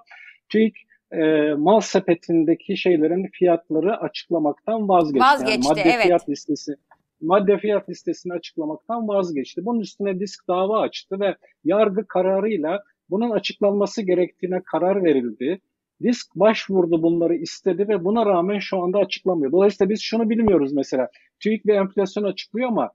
[0.48, 0.76] TÜİK
[1.12, 5.20] e, mal sepetindeki şeylerin fiyatları açıklamaktan vazgeçti.
[5.20, 6.02] Vazgeçti, yani madde evet.
[6.02, 6.76] fiyat listesi
[7.20, 9.66] madde fiyat listesini açıklamaktan vazgeçti.
[9.66, 15.60] Bunun üstüne disk dava açtı ve yargı kararıyla bunun açıklanması gerektiğine karar verildi.
[16.02, 19.52] Disk başvurdu bunları istedi ve buna rağmen şu anda açıklamıyor.
[19.52, 21.08] Dolayısıyla biz şunu bilmiyoruz mesela.
[21.40, 22.90] TÜİK bir enflasyon açıklıyor ama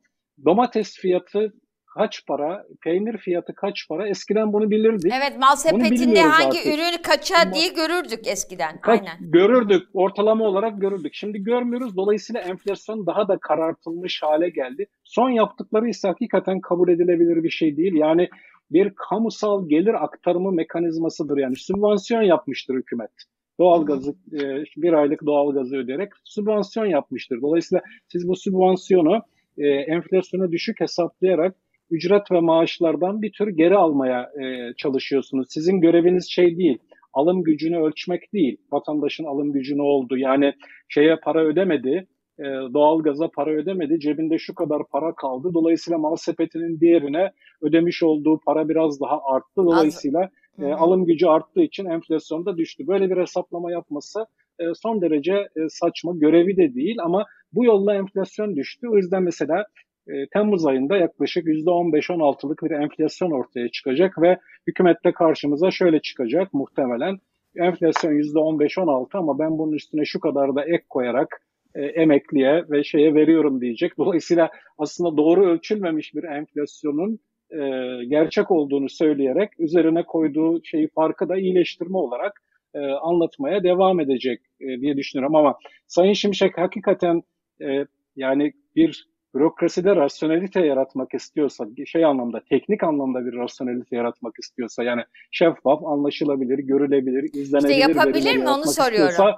[0.45, 1.53] domates fiyatı
[1.93, 5.13] kaç para, peynir fiyatı kaç para eskiden bunu bilirdik.
[5.15, 6.65] Evet mal sepetinde hangi artık.
[6.65, 8.81] ürün kaça diye görürdük eskiden.
[8.81, 9.31] Kaç, Aynen.
[9.31, 11.13] Görürdük ortalama olarak görürdük.
[11.13, 14.87] Şimdi görmüyoruz dolayısıyla enflasyon daha da karartılmış hale geldi.
[15.03, 17.93] Son yaptıkları ise hakikaten kabul edilebilir bir şey değil.
[17.93, 18.29] Yani
[18.71, 21.37] bir kamusal gelir aktarımı mekanizmasıdır.
[21.37, 23.11] Yani sübvansiyon yapmıştır hükümet.
[23.59, 27.41] Doğalgazı e, bir aylık doğalgazı ödeyerek sübvansiyon yapmıştır.
[27.41, 29.21] Dolayısıyla siz bu sübvansiyonu
[29.57, 31.55] e, enflasyona düşük hesaplayarak
[31.91, 35.47] ücret ve maaşlardan bir tür geri almaya e, çalışıyorsunuz.
[35.49, 36.77] Sizin göreviniz şey değil,
[37.13, 38.57] alım gücünü ölçmek değil.
[38.71, 40.17] Vatandaşın alım gücü ne oldu?
[40.17, 40.53] Yani
[40.89, 42.07] şeye para ödemedi,
[42.39, 45.51] e, doğalgaza para ödemedi, cebinde şu kadar para kaldı.
[45.53, 47.31] Dolayısıyla mal sepetinin diğerine
[47.61, 49.55] ödemiş olduğu para biraz daha arttı.
[49.55, 50.29] Dolayısıyla
[50.59, 52.87] e, alım gücü arttığı için enflasyon da düştü.
[52.87, 54.25] Böyle bir hesaplama yapması
[54.59, 58.87] e, son derece e, saçma, görevi de değil ama bu yolla enflasyon düştü.
[58.89, 59.65] O yüzden mesela
[60.07, 64.37] e, Temmuz ayında yaklaşık %15-16'lık bir enflasyon ortaya çıkacak ve
[64.67, 67.17] hükümette karşımıza şöyle çıkacak muhtemelen.
[67.55, 71.41] Enflasyon %15-16 ama ben bunun üstüne şu kadar da ek koyarak
[71.75, 73.97] e, emekliye ve şeye veriyorum diyecek.
[73.97, 77.19] Dolayısıyla aslında doğru ölçülmemiş bir enflasyonun
[77.51, 77.59] e,
[78.07, 82.41] gerçek olduğunu söyleyerek üzerine koyduğu şeyi farkı da iyileştirme olarak
[82.73, 85.35] e, anlatmaya devam edecek e, diye düşünüyorum.
[85.35, 87.21] Ama Sayın Şimşek hakikaten
[87.61, 87.85] e,
[88.15, 95.01] yani bir bürokraside rasyonelite yaratmak istiyorsa, şey anlamda, teknik anlamda bir rasyonelite yaratmak istiyorsa, yani
[95.31, 97.69] şeffaf, anlaşılabilir, görülebilir, izlenebilir.
[97.69, 99.35] İşte yapabilir mi onu soruyorum.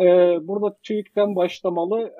[0.00, 0.06] E,
[0.48, 2.12] burada TÜİK'ten başlamalı.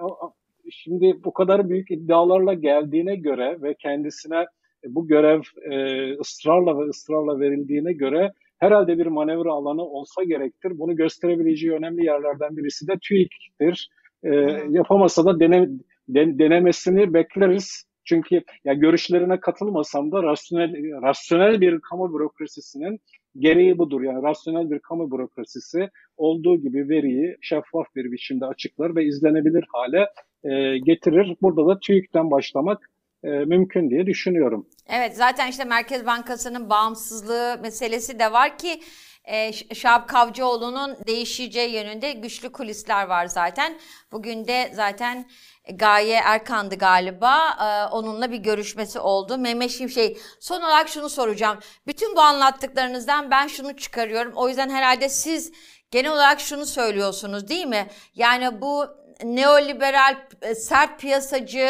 [0.71, 4.45] Şimdi bu kadar büyük iddialarla geldiğine göre ve kendisine
[4.89, 10.79] bu görev e, ısrarla ve ısrarla verildiğine göre herhalde bir manevra alanı olsa gerektir.
[10.79, 13.91] Bunu gösterebileceği önemli yerlerden birisi de TÜİK'tir.
[14.25, 14.31] E,
[14.69, 15.69] yapamasa da dene,
[16.09, 17.85] denemesini bekleriz.
[18.05, 23.01] Çünkü ya görüşlerine katılmasam da rasyonel rasyonel bir kamu bürokrasisinin
[23.39, 24.03] gereği budur.
[24.03, 30.09] Yani rasyonel bir kamu bürokrasisi olduğu gibi veriyi şeffaf bir biçimde açıklar ve izlenebilir hale
[30.45, 31.37] e, getirir.
[31.43, 32.91] Burada da TÜİK'ten başlamak
[33.25, 34.67] e, mümkün diye düşünüyorum.
[34.89, 38.81] Evet zaten işte Merkez Bankası'nın bağımsızlığı meselesi de var ki
[39.25, 43.79] e, Şahap Kavcıoğlu'nun değişeceği yönünde güçlü kulisler var zaten.
[44.13, 45.27] Bugün de zaten
[45.71, 47.57] Gaye Erkan'dı galiba.
[47.61, 49.39] Ee, onunla bir görüşmesi oldu.
[49.39, 50.19] Mehmet Şimşek.
[50.41, 51.59] Son olarak şunu soracağım.
[51.87, 54.33] Bütün bu anlattıklarınızdan ben şunu çıkarıyorum.
[54.37, 55.53] O yüzden herhalde siz
[55.91, 57.87] genel olarak şunu söylüyorsunuz değil mi?
[58.15, 58.87] Yani bu
[59.25, 61.69] neoliberal e, sert piyasacı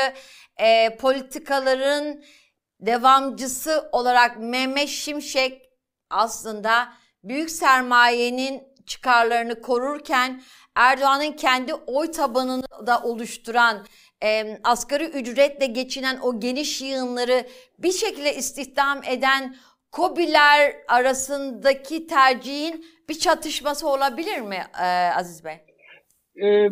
[0.56, 2.22] e, politikaların
[2.80, 5.62] devamcısı olarak Mehmet Şimşek
[6.10, 6.92] aslında
[7.24, 10.42] büyük sermayenin çıkarlarını korurken
[10.74, 13.86] Erdoğan'ın kendi oy tabanını da oluşturan
[14.24, 17.46] e, asgari ücretle geçinen o geniş yığınları
[17.78, 19.56] bir şekilde istihdam eden
[19.90, 25.60] KOBİ'ler arasındaki tercihin bir çatışması olabilir mi e, Aziz Bey?
[26.42, 26.68] Ee,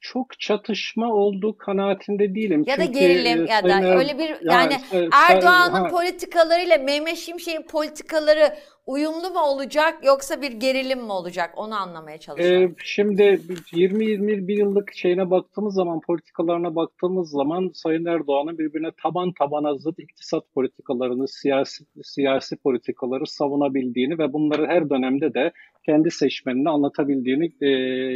[0.00, 2.64] çok çatışma olduğu kanaatinde değilim.
[2.66, 7.62] Ya da Çünkü, gerilim e, ya da öyle bir yani e, Erdoğan'ın politikalarıyla Mehmet Şimşek'in
[7.62, 12.76] politikaları uyumlu mu olacak yoksa bir gerilim mi olacak onu anlamaya e, çalışıyorum.
[12.84, 19.98] şimdi 20-21 yıllık şeyine baktığımız zaman, politikalarına baktığımız zaman Sayın Erdoğan'ın birbirine taban tabana zıt
[19.98, 25.52] iktisat politikalarını, siyasi siyasi politikaları savunabildiğini ve bunları her dönemde de
[25.86, 27.68] kendi seçmenine anlatabildiğini e,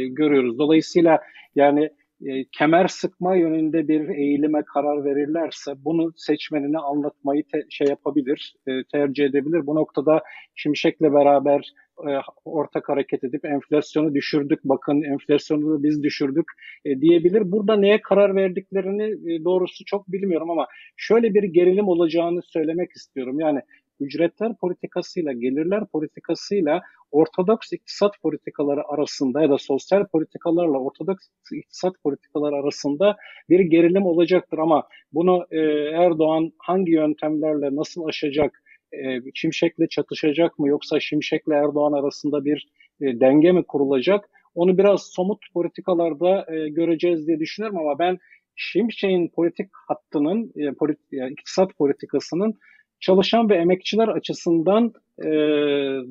[0.07, 0.59] görüyoruz.
[0.59, 1.19] Dolayısıyla
[1.55, 1.89] yani
[2.25, 8.71] e, kemer sıkma yönünde bir eğilime karar verirlerse bunu seçmenine anlatmayı te- şey yapabilir, e,
[8.91, 9.67] tercih edebilir.
[9.67, 10.21] Bu noktada
[10.55, 11.73] Şimşek'le beraber
[12.07, 12.09] e,
[12.45, 16.45] ortak hareket edip enflasyonu düşürdük, bakın enflasyonu da biz düşürdük
[16.85, 17.51] e, diyebilir.
[17.51, 23.39] Burada neye karar verdiklerini e, doğrusu çok bilmiyorum ama şöyle bir gerilim olacağını söylemek istiyorum.
[23.39, 23.61] Yani
[23.99, 26.81] ücretler politikasıyla, gelirler politikasıyla
[27.11, 33.15] ortodoks iktisat politikaları arasında ya da sosyal politikalarla ortodoks iktisat politikaları arasında
[33.49, 35.59] bir gerilim olacaktır ama bunu e,
[36.03, 38.97] Erdoğan hangi yöntemlerle nasıl aşacak, e,
[39.33, 42.67] Şimşek'le çatışacak mı yoksa Şimşek'le Erdoğan arasında bir
[43.01, 44.29] e, denge mi kurulacak?
[44.55, 48.17] Onu biraz somut politikalarda e, göreceğiz diye düşünüyorum ama ben
[48.55, 52.53] Şimşek'in politik hattının, e, polit, yani iktisat politikasının
[52.99, 55.29] çalışan ve emekçiler açısından e,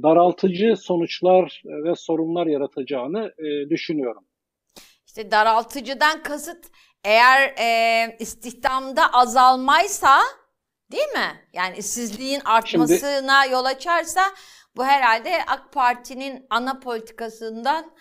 [0.03, 4.25] daraltıcı sonuçlar ve sorunlar yaratacağını e, düşünüyorum.
[5.07, 6.67] İşte daraltıcıdan kasıt
[7.05, 10.19] eğer e, istihdamda azalmaysa
[10.93, 11.41] değil mi?
[11.53, 14.21] Yani işsizliğin artmasına yol açarsa
[14.77, 17.93] bu herhalde AK Parti'nin ana politikasından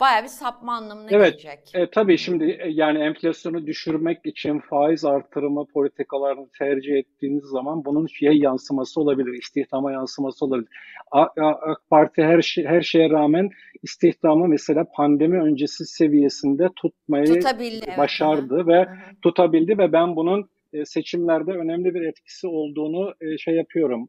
[0.00, 1.58] baya bir sapma anlamına Evet, gelecek.
[1.74, 8.06] E, tabii şimdi e, yani enflasyonu düşürmek için faiz artırımı politikalarını tercih ettiğiniz zaman bunun
[8.06, 10.68] şey yansıması olabilir, istihdama yansıması olabilir.
[11.12, 13.50] AK Parti her şey, her şeye rağmen
[13.82, 17.84] istihdamı mesela pandemi öncesi seviyesinde tutmayı Tutabildi.
[17.88, 17.98] evet.
[17.98, 18.88] başardı Hı ve hı.
[19.22, 24.08] tutabildi ve ben bunun e, seçimlerde önemli bir etkisi olduğunu e, şey yapıyorum,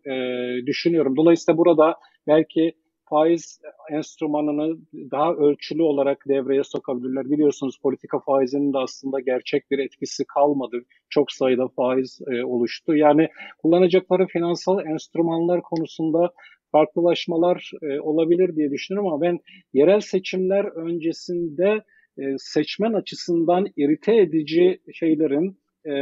[0.66, 1.16] düşünüyorum.
[1.16, 1.96] Dolayısıyla burada
[2.28, 2.74] belki
[3.14, 3.60] faiz
[3.92, 7.32] enstrümanını daha ölçülü olarak devreye sokabilirler.
[7.32, 10.78] Biliyorsunuz politika faizinin de aslında gerçek bir etkisi kalmadı.
[11.10, 12.96] Çok sayıda faiz e, oluştu.
[12.96, 13.28] Yani
[13.62, 16.32] kullanacakları finansal enstrümanlar konusunda
[16.72, 19.40] farklılaşmalar e, olabilir diye düşünüyorum ama ben
[19.74, 21.82] yerel seçimler öncesinde
[22.18, 25.94] e, seçmen açısından irite edici şeylerin e,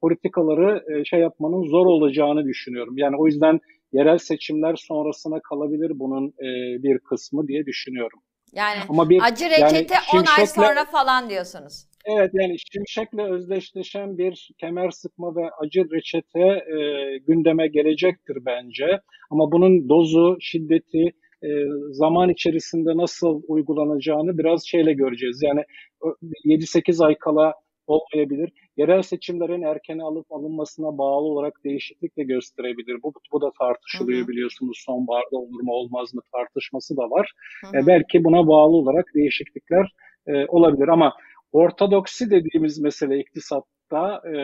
[0.00, 2.98] politikaları e, şey yapmanın zor olacağını düşünüyorum.
[2.98, 3.60] Yani o yüzden
[3.92, 8.20] yerel seçimler sonrasına kalabilir bunun e, bir kısmı diye düşünüyorum.
[8.52, 11.86] Yani Ama bir acı reçete 10 ay sonra falan diyorsunuz.
[12.04, 19.00] Evet yani Şimşek'le özdeşleşen bir kemer sıkma ve acı reçete e, gündeme gelecektir bence.
[19.30, 21.12] Ama bunun dozu, şiddeti
[21.42, 21.48] e,
[21.90, 25.42] zaman içerisinde nasıl uygulanacağını biraz şeyle göreceğiz.
[25.42, 25.64] Yani
[26.04, 27.54] ö- 7-8 ay kala
[27.86, 28.52] olmayabilir.
[28.76, 33.02] Yerel seçimlerin erkene alıp alınmasına bağlı olarak değişiklik de gösterebilir.
[33.02, 34.28] Bu, bu da tartışılıyor Hı hı.
[34.28, 34.82] biliyorsunuz.
[34.86, 37.32] Sonbaharda olur mu olmaz mı tartışması da var.
[37.64, 39.92] Hı E, belki buna bağlı olarak değişiklikler
[40.26, 41.12] e, olabilir ama
[41.52, 44.36] ortodoksi dediğimiz mesele iktisatta e,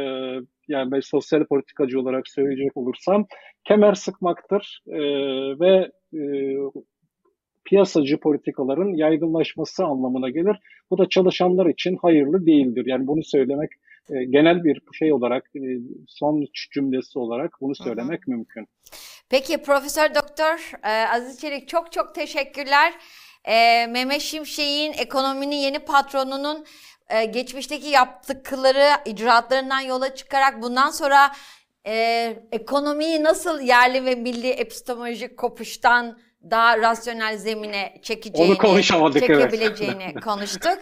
[0.68, 3.26] yani ben sosyal politikacı olarak söyleyecek olursam
[3.64, 5.00] kemer sıkmaktır e,
[5.60, 6.20] ve e,
[7.66, 10.56] piyasacı politikaların yaygınlaşması anlamına gelir.
[10.90, 12.84] Bu da çalışanlar için hayırlı değildir.
[12.86, 13.70] Yani bunu söylemek
[14.10, 15.60] e, genel bir şey olarak e,
[16.08, 18.66] son cümlesi olarak bunu söylemek mümkün.
[19.30, 22.92] Peki Profesör Doktor e, Aziz Çelik çok çok teşekkürler.
[23.44, 26.64] E, Mehmet Şimşek'in ekonominin yeni patronunun
[27.08, 31.30] e, geçmişteki yaptıkları icraatlarından yola çıkarak bundan sonra
[31.86, 36.18] e, ekonomiyi nasıl yerli ve milli epistemolojik kopuştan
[36.50, 39.50] daha rasyonel zemine çekeceğini, konuşamadık, evet.
[39.50, 40.78] çekebileceğini konuştuk.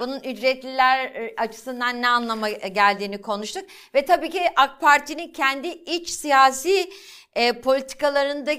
[0.00, 3.64] Bunun ücretliler e, açısından ne anlama geldiğini konuştuk.
[3.94, 6.90] Ve tabii ki AK Parti'nin kendi iç siyasi
[7.34, 8.50] e, politikalarında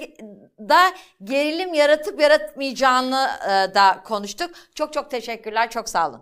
[0.60, 0.80] da
[1.24, 4.52] gerilim yaratıp yaratmayacağını e, da konuştuk.
[4.76, 6.22] Çok çok teşekkürler, çok sağ olun.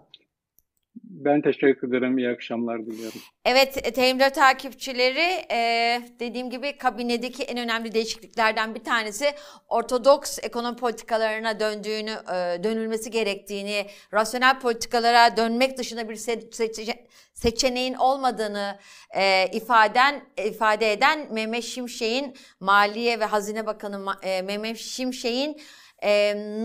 [1.20, 2.18] Ben teşekkür ederim.
[2.18, 3.22] İyi akşamlar diliyorum.
[3.46, 9.26] Evet, e, TM4 takipçileri e, dediğim gibi kabinedeki en önemli değişikliklerden bir tanesi
[9.70, 17.94] ortodoks ekonomi politikalarına döndüğünü, e, dönülmesi gerektiğini, rasyonel politikalara dönmek dışında bir se- seçe- seçeneğin
[17.94, 18.80] olmadığını
[19.16, 25.58] e, ifaden ifade eden Mehmet Şimşek'in Maliye ve Hazine Bakanı e, Mehmet Şimşek'in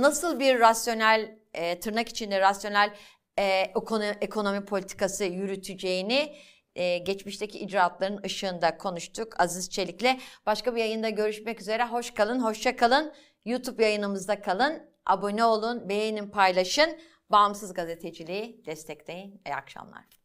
[0.02, 1.42] nasıl bir rasyonel
[1.80, 2.90] tırnak içinde rasyonel
[3.38, 3.72] e,
[4.20, 6.36] ekonomi, politikası yürüteceğini
[6.74, 10.20] e, geçmişteki icraatların ışığında konuştuk Aziz Çelik'le.
[10.46, 11.84] Başka bir yayında görüşmek üzere.
[11.84, 13.12] Hoş kalın, hoşça kalın.
[13.44, 14.90] YouTube yayınımızda kalın.
[15.06, 16.98] Abone olun, beğenin, paylaşın.
[17.30, 19.42] Bağımsız gazeteciliği destekleyin.
[19.46, 20.21] İyi akşamlar.